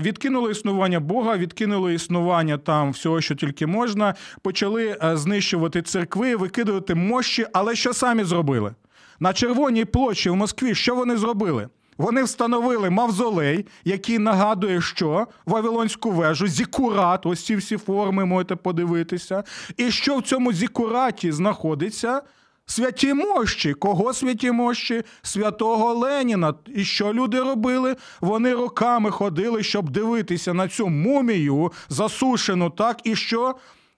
Відкинули 0.00 0.50
існування 0.50 1.00
Бога, 1.00 1.36
відкинули 1.36 1.94
існування 1.94 2.58
там 2.58 2.90
всього, 2.90 3.20
що 3.20 3.34
тільки 3.34 3.66
можна. 3.66 4.14
Почали 4.42 4.98
е, 5.02 5.16
знищувати 5.16 5.82
церкви, 5.82 6.36
викидувати 6.36 6.94
мощі. 6.94 7.46
Але 7.52 7.74
що 7.74 7.94
самі 7.94 8.24
зробили? 8.24 8.74
На 9.20 9.32
Червоній 9.32 9.84
площі 9.84 10.30
в 10.30 10.36
Москві 10.36 10.74
що 10.74 10.94
вони 10.94 11.16
зробили? 11.16 11.68
Вони 11.98 12.22
встановили 12.22 12.90
мавзолей, 12.90 13.66
який 13.84 14.18
нагадує, 14.18 14.80
що 14.80 15.26
Вавилонську 15.46 16.10
вежу, 16.10 16.46
зікурат, 16.46 17.26
ось 17.26 17.44
ці 17.44 17.56
всі 17.56 17.76
форми 17.76 18.24
можете 18.24 18.56
подивитися. 18.56 19.44
І 19.76 19.90
що 19.90 20.16
в 20.16 20.22
цьому 20.22 20.52
зікураті 20.52 21.32
знаходиться? 21.32 22.22
Святі 22.70 23.14
мощі. 23.14 23.74
Кого 23.74 24.12
святі 24.12 24.50
мощі? 24.52 25.02
Святого 25.22 25.94
Леніна. 25.94 26.54
І 26.74 26.84
що 26.84 27.12
люди 27.14 27.40
робили? 27.40 27.96
Вони 28.20 28.54
роками 28.54 29.10
ходили, 29.10 29.62
щоб 29.62 29.90
дивитися 29.90 30.54
на 30.54 30.68
цю 30.68 30.88
мумію 30.88 31.72
засушену, 31.88 32.70
так 32.70 33.00
і 33.04 33.16
що? 33.16 33.54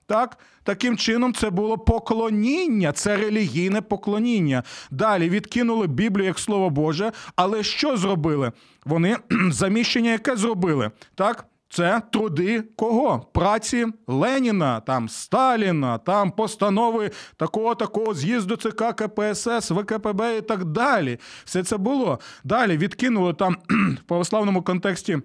Так, 0.06 0.38
Таким 0.64 0.96
чином, 0.96 1.35
це 1.35 1.50
було 1.50 1.78
поклоніння, 1.78 2.92
це 2.92 3.16
релігійне 3.16 3.80
поклоніння. 3.80 4.62
Далі 4.90 5.28
відкинули 5.28 5.87
Біблію 5.87 6.26
як 6.26 6.38
Слово 6.38 6.70
Боже, 6.70 7.12
але 7.37 7.62
що 7.62 7.96
зробили? 7.96 8.52
Вони 8.85 9.16
заміщення 9.50 10.11
яке 10.11 10.37
зробили? 10.37 10.90
Так? 11.14 11.46
Це 11.74 12.02
труди 12.12 12.64
кого? 12.76 13.26
Праці 13.32 13.87
Леніна, 14.06 14.80
там 14.80 15.08
Сталіна, 15.08 15.98
там 15.98 16.30
постанови 16.30 17.11
такого 17.37 17.74
такого 17.74 18.14
з'їзду 18.14 18.56
ЦК 18.56 18.85
КПСС, 18.96 19.70
ВКПБ 19.70 20.37
і 20.38 20.40
так 20.40 20.64
далі. 20.64 21.18
Все 21.44 21.62
це 21.62 21.76
було. 21.76 22.18
Далі 22.44 22.76
відкинули 22.76 23.35
там 23.35 23.56
в 24.00 24.02
православному 24.02 24.62
контексті. 24.62 25.18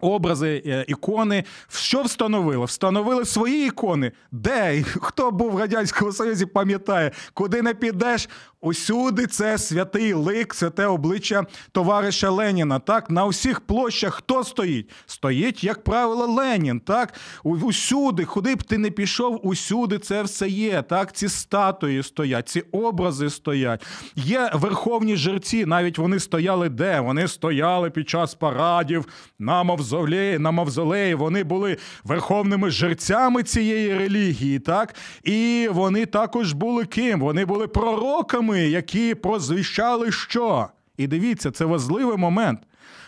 Образи, 0.00 0.62
е, 0.66 0.84
ікони, 0.88 1.44
що 1.68 2.02
встановили? 2.02 2.64
Встановили 2.64 3.24
свої 3.24 3.66
ікони. 3.66 4.12
Де? 4.32 4.82
Хто 4.82 5.30
був 5.30 5.52
в 5.52 5.58
Радянському 5.58 6.12
Союзі, 6.12 6.46
пам'ятає, 6.46 7.10
куди 7.34 7.62
не 7.62 7.74
підеш, 7.74 8.28
Усюди 8.64 9.26
це 9.26 9.58
святий 9.58 10.12
лик, 10.12 10.54
святе 10.54 10.86
обличчя 10.86 11.44
товариша 11.72 12.30
Леніна. 12.30 12.78
Так, 12.78 13.10
на 13.10 13.26
усіх 13.26 13.60
площах 13.60 14.14
хто 14.14 14.44
стоїть? 14.44 14.90
Стоїть, 15.06 15.64
як 15.64 15.84
правило, 15.84 16.26
Ленін. 16.26 16.80
Так, 16.80 17.14
усюди, 17.42 18.24
куди 18.24 18.54
б 18.54 18.62
ти 18.62 18.78
не 18.78 18.90
пішов, 18.90 19.40
усюди 19.46 19.98
це 19.98 20.22
все 20.22 20.48
є. 20.48 20.82
Так, 20.82 21.12
ці 21.12 21.28
статуї 21.28 22.02
стоять, 22.02 22.48
ці 22.48 22.60
образи 22.60 23.30
стоять. 23.30 23.86
Є 24.16 24.50
верховні 24.54 25.16
жерці, 25.16 25.66
навіть 25.66 25.98
вони 25.98 26.20
стояли 26.20 26.68
де? 26.68 27.00
Вони 27.00 27.28
стояли 27.28 27.90
під 27.90 28.08
час 28.08 28.34
парадів 28.34 29.06
на 29.38 29.62
мавзолеї, 29.62 30.38
на 30.38 30.50
мавзолеї. 30.50 31.14
Вони 31.14 31.44
були 31.44 31.76
верховними 32.04 32.70
жерцями 32.70 33.42
цієї 33.42 33.94
релігії. 33.94 34.58
Так, 34.58 34.94
і 35.24 35.68
вони 35.72 36.06
також 36.06 36.52
були 36.52 36.84
ким? 36.84 37.20
Вони 37.20 37.44
були 37.44 37.66
пророками 37.66 38.53
тими, 38.54 38.68
які 38.68 39.14
прозвіщали 39.14 40.12
що. 40.12 40.68
І 40.96 41.06
дивіться, 41.06 41.50
це 41.50 41.64
важливий 41.64 42.16
момент. 42.16 42.60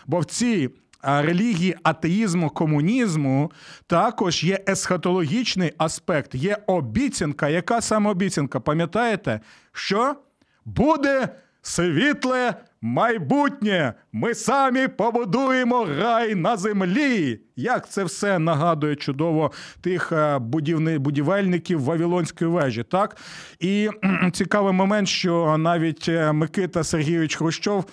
Бо 0.07 0.19
в 0.19 0.25
цій 0.25 0.69
релігії 1.01 1.75
атеїзму, 1.83 2.49
комунізму 2.49 3.51
також 3.87 4.43
є 4.43 4.63
есхатологічний 4.69 5.73
аспект, 5.77 6.35
є 6.35 6.57
обіцянка. 6.67 7.49
Яка 7.49 7.81
саме 7.81 8.09
обіцянка? 8.09 8.59
Пам'ятаєте, 8.59 9.39
що 9.73 10.15
буде 10.65 11.29
світле 11.61 12.55
майбутнє. 12.87 13.93
Ми 14.11 14.33
самі 14.33 14.87
побудуємо 14.87 15.85
рай 15.85 16.35
на 16.35 16.57
землі. 16.57 17.39
Як 17.55 17.89
це 17.89 18.03
все 18.03 18.39
нагадує 18.39 18.95
чудово 18.95 19.51
тих 19.81 20.11
е, 20.11 20.39
будівельників 20.99 21.83
Вавилонської 21.83 22.51
вежі, 22.51 22.83
так? 22.83 23.17
І 23.59 23.89
цікавий 24.33 24.73
момент, 24.73 25.07
що 25.07 25.57
навіть 25.57 26.09
е, 26.09 26.31
Микита 26.31 26.83
Сергійович 26.83 27.35
Хрущов 27.35 27.85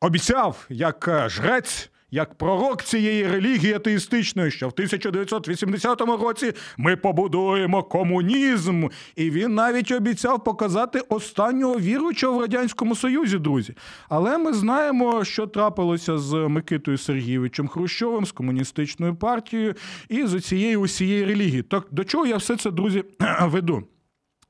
обіцяв 0.00 0.66
як 0.68 1.08
е, 1.08 1.28
жрець 1.28 1.91
як 2.12 2.34
пророк 2.34 2.82
цієї 2.82 3.26
релігії 3.26 3.74
атеїстичної, 3.74 4.50
що 4.50 4.68
в 4.68 4.72
1980 4.72 6.00
році 6.00 6.52
ми 6.76 6.96
побудуємо 6.96 7.82
комунізм, 7.82 8.88
і 9.16 9.30
він 9.30 9.54
навіть 9.54 9.90
обіцяв 9.90 10.44
показати 10.44 11.00
останнього 11.08 11.78
віруючого 11.78 12.38
в 12.38 12.40
радянському 12.40 12.96
союзі, 12.96 13.38
друзі. 13.38 13.74
Але 14.08 14.38
ми 14.38 14.52
знаємо, 14.52 15.24
що 15.24 15.46
трапилося 15.46 16.18
з 16.18 16.34
Микитою 16.34 16.98
Сергійовичем 16.98 17.68
Хрущовим, 17.68 18.26
з 18.26 18.32
комуністичною 18.32 19.14
партією 19.14 19.74
і 20.08 20.26
з 20.26 20.40
цієї 20.40 20.76
усієї 20.76 21.24
релігії. 21.24 21.62
Так 21.62 21.86
до 21.90 22.04
чого 22.04 22.26
я 22.26 22.36
все 22.36 22.56
це, 22.56 22.70
друзі, 22.70 23.04
веду? 23.42 23.82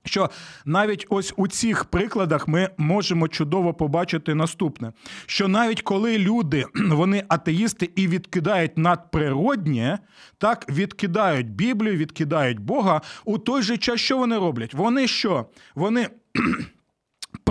Що 0.05 0.31
навіть 0.65 1.07
ось 1.09 1.35
у 1.37 1.49
цих 1.49 1.85
прикладах 1.85 2.49
ми 2.49 2.69
можемо 2.77 3.29
чудово 3.29 3.75
побачити 3.75 4.35
наступне: 4.35 4.93
що 5.27 5.49
навіть 5.49 5.83
коли 5.83 6.19
люди, 6.19 6.65
вони 6.75 7.25
атеїсти 7.29 7.91
і 7.97 8.09
відкидають 8.09 8.79
надприроднє, 8.79 9.99
так 10.38 10.67
відкидають 10.71 11.51
Біблію, 11.51 11.97
відкидають 11.97 12.59
Бога, 12.59 13.01
у 13.25 13.38
той 13.38 13.62
же 13.62 13.77
час 13.77 14.01
що 14.01 14.19
вони 14.19 14.37
роблять? 14.37 14.75
Вони 14.75 15.07
що? 15.07 15.47
Вони 15.75 16.09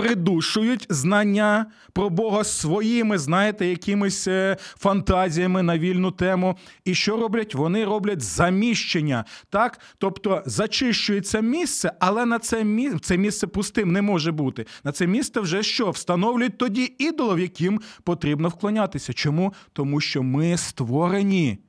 придушують 0.02 0.88
знання 0.90 1.66
про 1.94 2.10
Бога 2.10 2.44
своїми, 2.44 3.18
знаєте, 3.18 3.66
якимись 3.66 4.28
е, 4.28 4.58
фантазіями 4.60 5.64
на 5.64 5.78
вільну 5.78 6.12
тему. 6.12 6.58
І 6.86 6.96
що 6.96 7.18
роблять? 7.18 7.56
Вони 7.56 7.86
роблять 7.86 8.22
заміщення, 8.22 9.26
так? 9.50 9.80
Тобто 9.98 10.44
зачищується 10.46 11.42
місце, 11.42 11.92
але 12.00 12.26
на 12.26 12.40
це 12.40 12.64
місце 12.64 13.00
це 13.02 13.18
місце 13.18 13.48
пустим 13.48 13.92
не 13.92 14.02
може 14.02 14.32
бути. 14.32 14.66
На 14.84 14.92
це 14.92 15.08
місце 15.08 15.40
вже 15.40 15.64
що? 15.64 15.92
Встановлюють 15.92 16.58
тоді 16.58 16.94
ідолов, 16.98 17.40
яким 17.40 17.82
потрібно 18.04 18.50
вклонятися. 18.50 19.14
Чому? 19.14 19.54
Тому 19.74 20.02
що 20.02 20.24
ми 20.24 20.58
створені. 20.58 21.60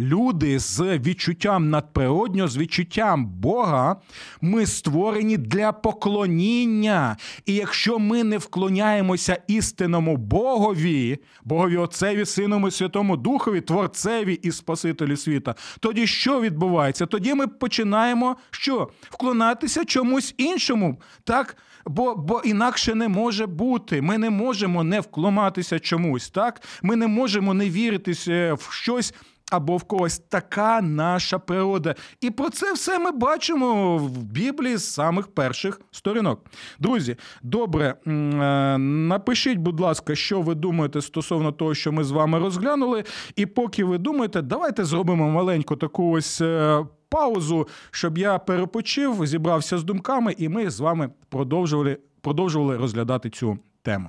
Люди 0.00 0.58
з 0.58 0.98
відчуттям 0.98 1.70
надприроднього, 1.70 2.48
з 2.48 2.56
відчуттям 2.56 3.26
Бога, 3.26 3.96
ми 4.40 4.66
створені 4.66 5.36
для 5.36 5.72
поклоніння. 5.72 7.16
І 7.46 7.54
якщо 7.54 7.98
ми 7.98 8.24
не 8.24 8.38
вклоняємося 8.38 9.42
істинному 9.46 10.16
Богові, 10.16 11.18
Богові 11.44 11.76
Отцеві, 11.76 12.26
Синому 12.26 12.70
Святому 12.70 13.16
Духові, 13.16 13.60
Творцеві 13.60 14.34
і 14.34 14.52
Спасителю 14.52 15.16
світа, 15.16 15.54
тоді 15.80 16.06
що 16.06 16.40
відбувається? 16.40 17.06
Тоді 17.06 17.34
ми 17.34 17.46
починаємо 17.46 18.36
що? 18.50 18.88
Вклонатися 19.10 19.84
чомусь 19.84 20.34
іншому. 20.38 21.00
так? 21.24 21.56
Бо 21.86 22.14
бо 22.14 22.42
інакше 22.44 22.94
не 22.94 23.08
може 23.08 23.46
бути. 23.46 24.02
Ми 24.02 24.18
не 24.18 24.30
можемо 24.30 24.84
не 24.84 25.00
вклонатися 25.00 25.78
чомусь. 25.78 26.30
так? 26.30 26.62
Ми 26.82 26.96
не 26.96 27.06
можемо 27.06 27.54
не 27.54 27.70
віритися 27.70 28.54
в 28.54 28.68
щось 28.72 29.14
або 29.52 29.76
в 29.76 29.84
когось 29.84 30.18
така 30.18 30.80
наша 30.80 31.38
природа. 31.38 31.94
І 32.20 32.30
про 32.30 32.50
це 32.50 32.72
все 32.72 32.98
ми 32.98 33.10
бачимо 33.10 33.98
в 33.98 34.22
Біблії 34.22 34.76
з 34.76 34.92
самих 34.92 35.26
перших 35.28 35.80
сторінок. 35.90 36.46
Друзі, 36.78 37.16
добре, 37.42 37.94
е, 38.06 38.10
напишіть, 38.78 39.58
будь 39.58 39.80
ласка, 39.80 40.14
що 40.14 40.40
ви 40.40 40.54
думаєте 40.54 41.00
стосовно 41.02 41.52
того, 41.52 41.74
що 41.74 41.92
ми 41.92 42.04
з 42.04 42.10
вами 42.10 42.38
розглянули. 42.38 43.04
І 43.36 43.46
поки 43.46 43.84
ви 43.84 43.98
думаєте, 43.98 44.42
давайте 44.42 44.84
зробимо 44.84 45.30
маленьку 45.30 45.76
таку 45.76 46.10
ось. 46.10 46.40
Е, 46.40 46.86
паузу, 47.08 47.68
щоб 47.90 48.18
я 48.18 48.38
перепочив, 48.38 49.26
зібрався 49.26 49.78
з 49.78 49.84
думками, 49.84 50.34
і 50.38 50.48
ми 50.48 50.70
з 50.70 50.80
вами 50.80 51.10
продовжували 51.28 51.98
продовжували 52.20 52.76
розглядати 52.76 53.30
цю 53.30 53.58
тему. 53.82 54.08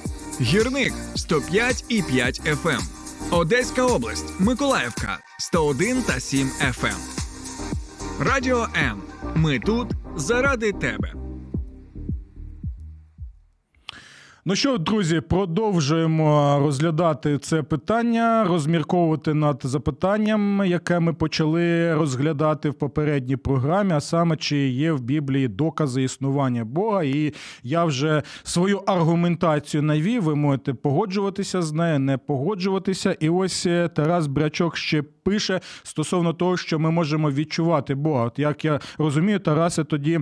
Гірник 0.41 0.93
105 1.15 1.85
і 1.89 2.01
5 2.01 2.41
FM. 2.41 2.81
Одеська 3.31 3.85
область, 3.85 4.39
Миколаївка 4.39 5.19
101 5.39 6.01
та 6.01 6.19
7 6.19 6.47
FM. 6.61 6.97
Радіо 8.19 8.67
М. 8.75 9.01
Ми 9.35 9.59
тут 9.59 9.87
заради 10.15 10.71
тебе. 10.71 11.13
Ну 14.45 14.55
що, 14.55 14.77
друзі, 14.77 15.21
продовжуємо 15.21 16.59
розглядати 16.59 17.37
це 17.37 17.63
питання, 17.63 18.43
розмірковувати 18.43 19.33
над 19.33 19.61
запитанням, 19.63 20.63
яке 20.65 20.99
ми 20.99 21.13
почали 21.13 21.93
розглядати 21.93 22.69
в 22.69 22.73
попередній 22.73 23.35
програмі, 23.35 23.93
а 23.93 24.01
саме 24.01 24.37
чи 24.37 24.57
є 24.57 24.91
в 24.91 25.01
Біблії 25.01 25.47
докази 25.47 26.03
існування 26.03 26.65
Бога. 26.65 27.03
І 27.03 27.33
я 27.63 27.85
вже 27.85 28.23
свою 28.43 28.77
аргументацію 28.77 29.83
навів. 29.83 30.23
Ви 30.23 30.35
можете 30.35 30.73
погоджуватися 30.73 31.61
з 31.61 31.73
нею, 31.73 31.99
не 31.99 32.17
погоджуватися. 32.17 33.15
І 33.19 33.29
ось 33.29 33.65
е, 33.65 33.87
Тарас 33.87 34.27
Брячок 34.27 34.77
ще 34.77 35.03
пише 35.23 35.61
стосовно 35.83 36.33
того, 36.33 36.57
що 36.57 36.79
ми 36.79 36.91
можемо 36.91 37.31
відчувати 37.31 37.95
Бога. 37.95 38.25
От 38.25 38.39
як 38.39 38.65
я 38.65 38.79
розумію, 38.97 39.39
Тарасе 39.39 39.83
тоді 39.83 40.19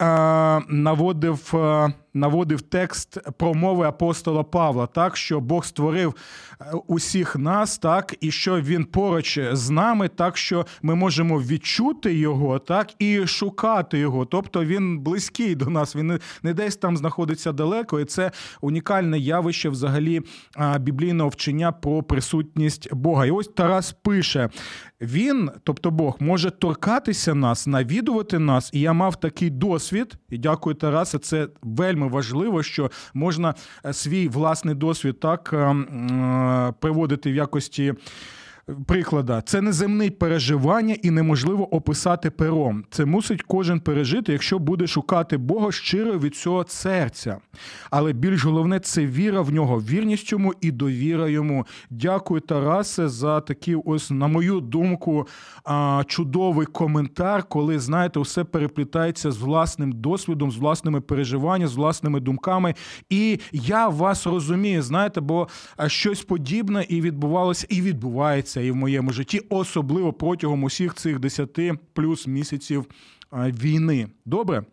е, 0.00 0.60
наводив. 0.68 1.50
Е, 1.54 1.92
наводив 2.18 2.62
текст 2.62 3.18
промови 3.38 3.86
апостола 3.86 4.42
Павла, 4.42 4.86
так 4.86 5.16
що 5.16 5.40
Бог 5.40 5.64
створив 5.64 6.14
е, 6.60 6.64
усіх 6.86 7.36
нас, 7.36 7.78
так 7.78 8.14
і 8.20 8.30
що 8.30 8.60
він 8.60 8.84
поруч 8.84 9.38
з 9.52 9.70
нами, 9.70 10.08
так 10.08 10.36
що 10.36 10.66
ми 10.82 10.94
можемо 10.94 11.38
відчути 11.40 12.14
його, 12.14 12.58
так 12.58 12.90
і 12.98 13.26
шукати 13.26 13.98
його. 13.98 14.24
Тобто 14.24 14.64
він 14.64 14.98
близький 14.98 15.54
до 15.54 15.66
нас, 15.66 15.96
він 15.96 16.20
не 16.42 16.54
десь 16.54 16.76
там 16.76 16.96
знаходиться 16.96 17.52
далеко, 17.52 18.00
і 18.00 18.04
це 18.04 18.30
унікальне 18.60 19.18
явище 19.18 19.68
взагалі 19.68 20.22
біблійного 20.80 21.28
вчення 21.28 21.72
про 21.72 22.02
присутність 22.02 22.94
Бога. 22.94 23.26
І 23.26 23.30
ось 23.30 23.48
Тарас 23.48 23.92
пише: 23.92 24.27
він, 25.00 25.50
тобто 25.64 25.90
Бог, 25.90 26.16
може 26.20 26.50
торкатися 26.50 27.34
нас, 27.34 27.66
навідувати 27.66 28.38
нас. 28.38 28.70
І 28.72 28.80
я 28.80 28.92
мав 28.92 29.20
такий 29.20 29.50
досвід. 29.50 30.14
І 30.30 30.38
дякую, 30.38 30.74
Тарасе. 30.74 31.18
Це 31.18 31.48
вельми 31.62 32.08
важливо, 32.08 32.62
що 32.62 32.90
можна 33.14 33.54
е, 33.84 33.92
свій 33.92 34.28
власний 34.28 34.74
досвід 34.74 35.20
так 35.20 35.50
ем, 35.52 35.82
е, 35.82 36.74
приводити 36.80 37.32
в 37.32 37.34
якості 37.34 37.94
приклада. 38.86 39.40
Це 39.40 39.60
неземне 39.60 40.10
переживання 40.10 40.96
і 41.02 41.10
неможливо 41.10 41.74
описати 41.74 42.30
пером. 42.30 42.84
Це 42.90 43.04
мусить 43.04 43.42
кожен 43.42 43.80
пережити, 43.80 44.32
якщо 44.32 44.58
буде 44.58 44.86
шукати 44.86 45.36
Бога 45.36 45.72
щиро 45.72 46.18
від 46.18 46.36
цього 46.36 46.64
серця. 46.68 47.38
Але 47.90 48.12
більш 48.12 48.44
головне 48.44 48.80
це 48.80 49.06
віра 49.06 49.40
в 49.40 49.52
нього, 49.52 49.80
вірність 49.80 50.32
йому 50.32 50.54
і 50.60 50.70
довіра 50.70 51.28
йому. 51.28 51.66
Дякую, 51.90 52.40
Тарасе, 52.40 53.08
за 53.08 53.40
такий, 53.40 53.74
ось, 53.74 54.10
на 54.10 54.26
мою 54.26 54.60
думку, 54.60 55.26
чудовий 56.06 56.66
коментар, 56.66 57.44
коли, 57.48 57.78
знаєте, 57.78 58.20
все 58.20 58.44
переплітається 58.44 59.30
з 59.30 59.38
власним 59.38 59.92
досвідом, 59.92 60.50
з 60.50 60.56
власними 60.56 61.00
переживаннями, 61.00 61.68
з 61.68 61.76
власними 61.76 62.20
думками. 62.20 62.74
І 63.10 63.40
я 63.52 63.88
вас 63.88 64.26
розумію, 64.26 64.82
знаєте, 64.82 65.20
бо 65.20 65.48
щось 65.86 66.22
подібне 66.22 66.86
і 66.88 67.00
відбувалося, 67.00 67.66
і 67.70 67.80
відбувається 67.82 68.57
відбувається 68.58 68.60
і 68.60 68.70
в 68.70 68.76
моєму 68.76 69.12
житті, 69.12 69.40
особливо 69.48 70.12
протягом 70.12 70.64
усіх 70.64 70.94
цих 70.94 71.18
10 71.18 71.58
плюс 71.92 72.26
місяців 72.26 72.86
війни. 73.32 74.08
Добре? 74.24 74.64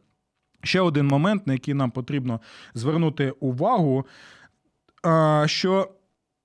Ще 0.63 0.81
один 0.81 1.07
момент, 1.07 1.47
на 1.47 1.53
який 1.53 1.73
нам 1.73 1.91
потрібно 1.91 2.41
звернути 2.73 3.33
увагу. 3.39 4.05
Що 5.45 5.91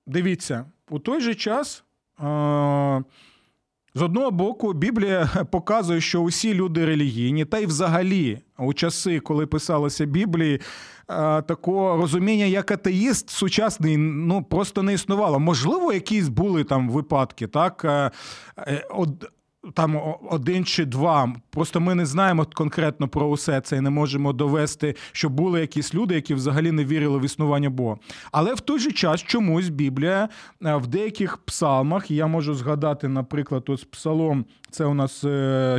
дивіться, 0.07 0.65
у 0.89 0.99
той 0.99 1.21
же 1.21 1.35
час. 1.35 1.83
З 3.93 4.01
одного 4.01 4.31
боку, 4.31 4.73
Біблія 4.73 5.29
показує, 5.51 6.01
що 6.01 6.21
усі 6.21 6.53
люди 6.53 6.85
релігійні, 6.85 7.45
та 7.45 7.59
й 7.59 7.65
взагалі 7.65 8.39
у 8.57 8.73
часи, 8.73 9.19
коли 9.19 9.45
писалася 9.45 10.05
Біблії, 10.05 10.59
такого 11.41 11.97
розуміння, 11.97 12.45
як 12.45 12.71
атеїст 12.71 13.29
сучасний, 13.29 13.97
ну 13.97 14.43
просто 14.43 14.83
не 14.83 14.93
існувало. 14.93 15.39
Можливо, 15.39 15.93
якісь 15.93 16.27
були 16.27 16.63
там 16.63 16.89
випадки, 16.89 17.47
так 17.47 17.85
е, 17.85 18.11
от 18.89 19.09
там 19.73 20.15
один 20.29 20.65
чи 20.65 20.85
два. 20.85 21.35
Просто 21.49 21.79
ми 21.79 21.95
не 21.95 22.05
знаємо 22.05 22.47
конкретно 22.53 23.07
про 23.07 23.27
усе 23.27 23.61
це 23.61 23.77
і 23.77 23.81
не 23.81 23.89
можемо 23.89 24.33
довести, 24.33 24.95
що 25.11 25.29
були 25.29 25.61
якісь 25.61 25.93
люди, 25.93 26.15
які 26.15 26.33
взагалі 26.33 26.71
не 26.71 26.85
вірили 26.85 27.19
в 27.19 27.25
існування 27.25 27.69
Бога. 27.69 27.97
Але 28.31 28.53
в 28.53 28.59
той 28.59 28.79
же 28.79 28.91
час 28.91 29.21
чомусь 29.21 29.69
Біблія 29.69 30.29
е, 30.65 30.75
в 30.75 30.87
деяких 30.87 31.37
псалмах, 31.37 32.11
я 32.11 32.27
можу 32.27 32.53
згадати, 32.53 33.07
наприклад, 33.07 33.63
ось 33.67 33.83
псалом, 33.83 34.45
це 34.71 34.85
у 34.85 34.93
нас 34.93 35.21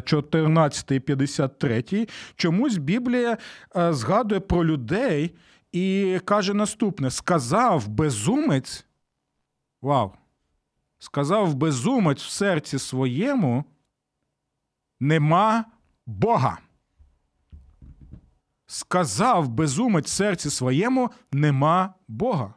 14, 0.04 0.92
е, 0.92 1.00
53, 1.00 2.06
чомусь 2.36 2.76
Біблія 2.76 3.38
е, 3.76 3.92
згадує 3.92 4.40
про 4.40 4.64
людей 4.64 5.34
і 5.72 6.18
каже 6.24 6.54
наступне: 6.54 7.10
сказав 7.10 7.88
безумець. 7.88 8.86
Вау! 9.82 10.12
Сказав 11.02 11.54
безумець 11.54 12.22
в 12.22 12.30
серці 12.30 12.78
своєму, 12.78 13.64
нема 15.00 15.64
Бога. 16.06 16.58
Сказав 18.66 19.48
безумець 19.48 20.06
в 20.06 20.08
серці 20.08 20.50
своєму, 20.50 21.10
нема 21.32 21.94
Бога. 22.08 22.54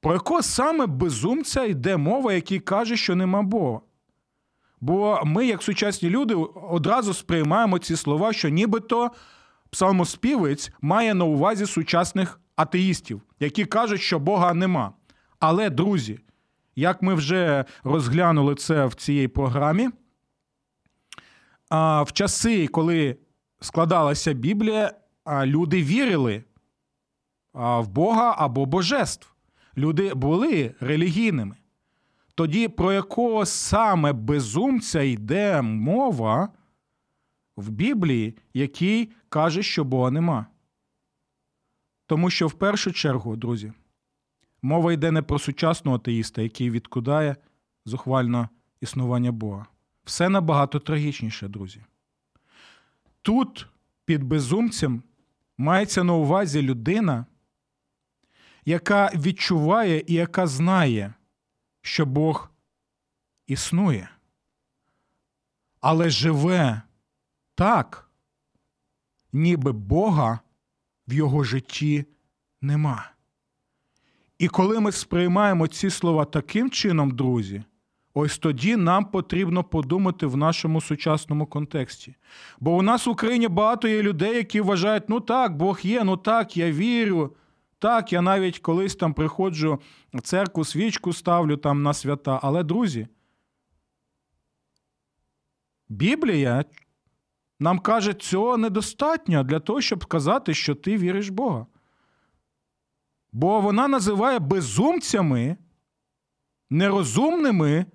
Про 0.00 0.12
якого 0.12 0.42
саме 0.42 0.86
безумця 0.86 1.64
йде 1.64 1.96
мова, 1.96 2.32
який 2.32 2.60
каже, 2.60 2.96
що 2.96 3.16
нема 3.16 3.42
Бога? 3.42 3.80
Бо 4.80 5.20
ми, 5.24 5.46
як 5.46 5.62
сучасні 5.62 6.10
люди, 6.10 6.34
одразу 6.54 7.14
сприймаємо 7.14 7.78
ці 7.78 7.96
слова, 7.96 8.32
що 8.32 8.48
нібито 8.48 9.10
псалмоспівець 9.70 10.70
має 10.80 11.14
на 11.14 11.24
увазі 11.24 11.66
сучасних 11.66 12.40
атеїстів, 12.56 13.22
які 13.40 13.64
кажуть, 13.64 14.00
що 14.00 14.18
Бога 14.18 14.54
нема. 14.54 14.92
Але, 15.38 15.70
друзі, 15.70 16.20
як 16.76 17.02
ми 17.02 17.14
вже 17.14 17.64
розглянули 17.84 18.54
це 18.54 18.86
в 18.86 18.94
цій 18.94 19.28
програмі, 19.28 19.90
в 21.70 22.06
часи, 22.12 22.66
коли 22.66 23.16
складалася 23.60 24.32
Біблія, 24.32 24.92
люди 25.44 25.82
вірили 25.82 26.44
в 27.54 27.88
Бога 27.88 28.34
або 28.38 28.66
божеств. 28.66 29.32
Люди 29.76 30.14
були 30.14 30.74
релігійними. 30.80 31.56
Тоді 32.34 32.68
про 32.68 32.92
якого 32.92 33.46
саме 33.46 34.12
безумця 34.12 35.02
йде 35.02 35.62
мова 35.62 36.48
в 37.56 37.70
Біблії, 37.70 38.36
який 38.54 39.12
каже, 39.28 39.62
що 39.62 39.84
Бога 39.84 40.10
нема? 40.10 40.46
Тому 42.06 42.30
що 42.30 42.46
в 42.46 42.52
першу 42.52 42.92
чергу, 42.92 43.36
друзі, 43.36 43.72
мова 44.62 44.92
йде 44.92 45.10
не 45.10 45.22
про 45.22 45.38
сучасного 45.38 45.96
атеїста, 45.96 46.42
який 46.42 46.70
відкидає 46.70 47.36
зухвально 47.84 48.48
існування 48.80 49.32
Бога. 49.32 49.66
Все 50.04 50.28
набагато 50.28 50.78
трагічніше, 50.78 51.48
друзі. 51.48 51.84
Тут 53.22 53.66
під 54.04 54.24
безумцем 54.24 55.02
мається 55.58 56.04
на 56.04 56.12
увазі 56.12 56.62
людина, 56.62 57.26
яка 58.64 59.10
відчуває 59.14 60.04
і 60.06 60.14
яка 60.14 60.46
знає, 60.46 61.14
що 61.82 62.06
Бог 62.06 62.50
існує, 63.46 64.08
але 65.80 66.10
живе 66.10 66.82
так, 67.54 68.10
ніби 69.32 69.72
Бога 69.72 70.40
в 71.08 71.12
його 71.12 71.44
житті 71.44 72.04
нема. 72.60 73.15
І 74.38 74.48
коли 74.48 74.80
ми 74.80 74.92
сприймаємо 74.92 75.66
ці 75.66 75.90
слова 75.90 76.24
таким 76.24 76.70
чином, 76.70 77.10
друзі. 77.10 77.64
Ось 78.14 78.38
тоді 78.38 78.76
нам 78.76 79.04
потрібно 79.04 79.64
подумати 79.64 80.26
в 80.26 80.36
нашому 80.36 80.80
сучасному 80.80 81.46
контексті. 81.46 82.14
Бо 82.60 82.76
у 82.76 82.82
нас 82.82 83.06
в 83.06 83.10
Україні 83.10 83.48
багато 83.48 83.88
є 83.88 84.02
людей, 84.02 84.36
які 84.36 84.60
вважають, 84.60 85.08
ну 85.08 85.20
так, 85.20 85.56
Бог 85.56 85.80
є, 85.82 86.04
ну 86.04 86.16
так, 86.16 86.56
я 86.56 86.72
вірю. 86.72 87.36
Так, 87.78 88.12
я 88.12 88.22
навіть 88.22 88.58
колись 88.58 88.96
там 88.96 89.14
приходжу 89.14 89.80
в 90.14 90.20
церкву, 90.20 90.64
свічку 90.64 91.12
ставлю 91.12 91.56
там 91.56 91.82
на 91.82 91.94
свята. 91.94 92.40
Але, 92.42 92.62
друзі, 92.62 93.08
Біблія 95.88 96.64
нам 97.60 97.78
каже, 97.78 98.14
цього 98.14 98.56
недостатньо 98.56 99.42
для 99.42 99.60
того, 99.60 99.80
щоб 99.80 100.02
сказати, 100.02 100.54
що 100.54 100.74
ти 100.74 100.96
віриш 100.96 101.30
в 101.30 101.32
Бога. 101.32 101.66
Бо 103.36 103.60
вона 103.60 103.88
називає 103.88 104.38
безумцями, 104.38 105.56
нерозумними 106.70 107.86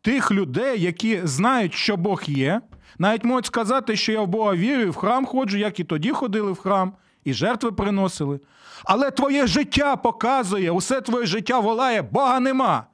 тих 0.00 0.32
людей, 0.32 0.82
які 0.82 1.20
знають, 1.26 1.74
що 1.74 1.96
Бог 1.96 2.22
є. 2.26 2.60
Навіть 2.98 3.24
можуть 3.24 3.46
сказати, 3.46 3.96
що 3.96 4.12
я 4.12 4.20
в 4.20 4.26
Бога 4.26 4.54
вірю, 4.54 4.80
і 4.80 4.88
в 4.88 4.96
храм 4.96 5.26
ходжу, 5.26 5.58
як 5.58 5.80
і 5.80 5.84
тоді 5.84 6.10
ходили 6.10 6.52
в 6.52 6.58
храм, 6.58 6.92
і 7.24 7.32
жертви 7.32 7.72
приносили. 7.72 8.40
Але 8.84 9.10
твоє 9.10 9.46
життя 9.46 9.96
показує, 9.96 10.70
усе 10.70 11.00
твоє 11.00 11.26
життя 11.26 11.58
волає, 11.58 12.02
Бога 12.02 12.40
нема. 12.40 12.86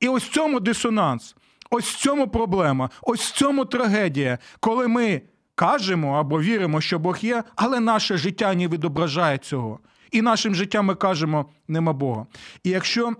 І 0.00 0.08
ось 0.08 0.24
в 0.24 0.32
цьому 0.32 0.60
дисонанс, 0.60 1.36
ось 1.70 1.90
в 1.90 1.96
цьому 1.96 2.28
проблема, 2.28 2.90
ось 3.02 3.20
в 3.20 3.36
цьому 3.36 3.64
трагедія, 3.64 4.38
коли 4.60 4.88
ми 4.88 5.22
кажемо 5.54 6.14
або 6.14 6.40
віримо, 6.40 6.80
що 6.80 6.98
Бог 6.98 7.18
є, 7.20 7.44
але 7.56 7.80
наше 7.80 8.16
життя 8.16 8.54
не 8.54 8.68
відображає 8.68 9.38
цього. 9.38 9.80
І 10.10 10.22
нашим 10.22 10.54
життям 10.54 10.86
ми 10.86 10.94
кажемо, 10.94 11.46
нема 11.68 11.92
Бога. 11.92 12.26
І 12.62 12.70
якщо 12.70 13.12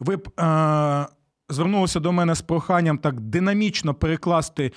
ви 0.00 0.16
б 0.16 0.40
е, 0.40 1.06
звернулися 1.48 2.00
до 2.00 2.12
мене 2.12 2.34
з 2.34 2.42
проханням 2.42 2.98
так 2.98 3.20
динамічно 3.20 3.94
перекласти 3.94 4.72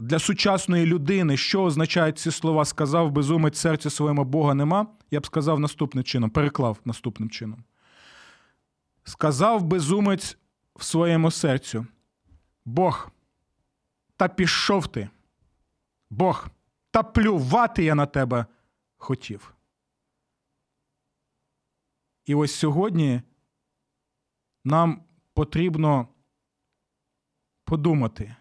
для 0.00 0.18
сучасної 0.18 0.86
людини, 0.86 1.36
що 1.36 1.62
означають 1.62 2.18
ці 2.18 2.30
слова, 2.30 2.64
сказав 2.64 3.10
безумець 3.10 3.58
серця 3.58 3.90
своєму 3.90 4.24
Бога 4.24 4.54
нема, 4.54 4.86
я 5.10 5.20
б 5.20 5.26
сказав 5.26 5.60
наступним 5.60 6.04
чином, 6.04 6.30
переклав 6.30 6.78
наступним 6.84 7.30
чином. 7.30 7.64
Сказав 9.04 9.62
безумець 9.62 10.38
в 10.76 10.84
своєму 10.84 11.30
серцю: 11.30 11.86
Бог, 12.64 13.10
та 14.16 14.28
пішов 14.28 14.86
ти. 14.86 15.08
Бог, 16.10 16.48
та 16.90 17.02
плювати 17.02 17.84
я 17.84 17.94
на 17.94 18.06
тебе 18.06 18.46
хотів. 18.96 19.51
І 22.24 22.34
ось 22.34 22.54
сьогодні 22.54 23.22
нам 24.64 25.04
потрібно 25.34 26.08
подумати, 27.64 28.36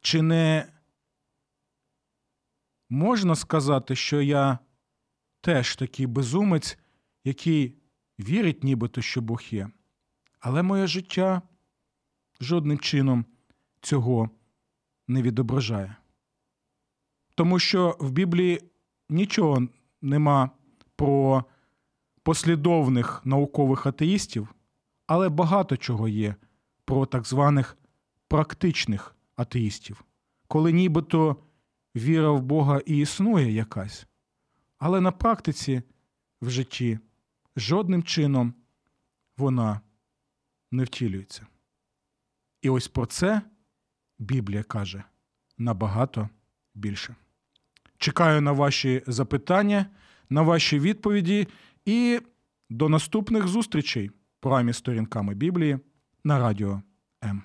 чи 0.00 0.22
не 0.22 0.72
можна 2.88 3.34
сказати, 3.34 3.96
що 3.96 4.22
я 4.22 4.58
теж 5.40 5.76
такий 5.76 6.06
безумець, 6.06 6.78
який 7.24 7.78
вірить 8.18 8.64
нібито, 8.64 9.02
що 9.02 9.20
Бог 9.20 9.42
є, 9.50 9.70
але 10.40 10.62
моє 10.62 10.86
життя 10.86 11.42
жодним 12.40 12.78
чином 12.78 13.24
цього 13.80 14.30
не 15.08 15.22
відображає. 15.22 15.96
Тому 17.34 17.58
що 17.58 17.96
в 18.00 18.10
Біблії 18.10 18.60
нічого 19.08 19.68
нема 20.02 20.50
про 20.96 21.44
послідовних 22.22 23.20
наукових 23.24 23.86
атеїстів, 23.86 24.54
але 25.06 25.28
багато 25.28 25.76
чого 25.76 26.08
є 26.08 26.34
про 26.84 27.06
так 27.06 27.26
званих 27.26 27.76
практичних 28.28 29.16
атеїстів, 29.36 30.04
коли 30.48 30.72
нібито 30.72 31.36
віра 31.96 32.30
в 32.30 32.42
Бога 32.42 32.80
і 32.86 32.98
існує 32.98 33.52
якась, 33.52 34.06
але 34.78 35.00
на 35.00 35.12
практиці 35.12 35.82
в 36.40 36.50
житті 36.50 36.98
жодним 37.56 38.02
чином 38.02 38.54
вона 39.36 39.80
не 40.70 40.84
втілюється. 40.84 41.46
І 42.62 42.70
ось 42.70 42.88
про 42.88 43.06
це 43.06 43.42
Біблія 44.18 44.62
каже 44.62 45.02
набагато 45.58 46.28
більше. 46.74 47.14
Чекаю 47.98 48.40
на 48.40 48.52
ваші 48.52 49.02
запитання, 49.06 49.86
на 50.30 50.42
ваші 50.42 50.78
відповіді 50.78 51.48
і 51.84 52.20
до 52.70 52.88
наступних 52.88 53.46
зустрічей 53.46 54.08
в 54.08 54.12
програмі 54.40 54.72
сторінками 54.72 55.34
Біблії 55.34 55.78
на 56.24 56.38
радіо 56.38 56.82
М. 57.24 57.42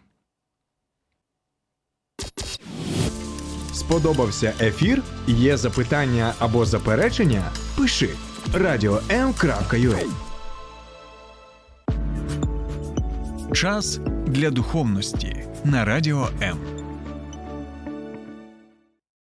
Сподобався 3.73 4.53
ефір? 4.59 5.03
Є 5.27 5.57
запитання 5.57 6.33
або 6.39 6.65
заперечення? 6.65 7.51
Пиши 7.77 8.09
radio.m.ua 8.53 10.05
Час 13.53 13.99
для 14.27 14.49
духовності 14.49 15.45
на 15.65 15.85
радіо 15.85 16.29
М. 16.41 16.57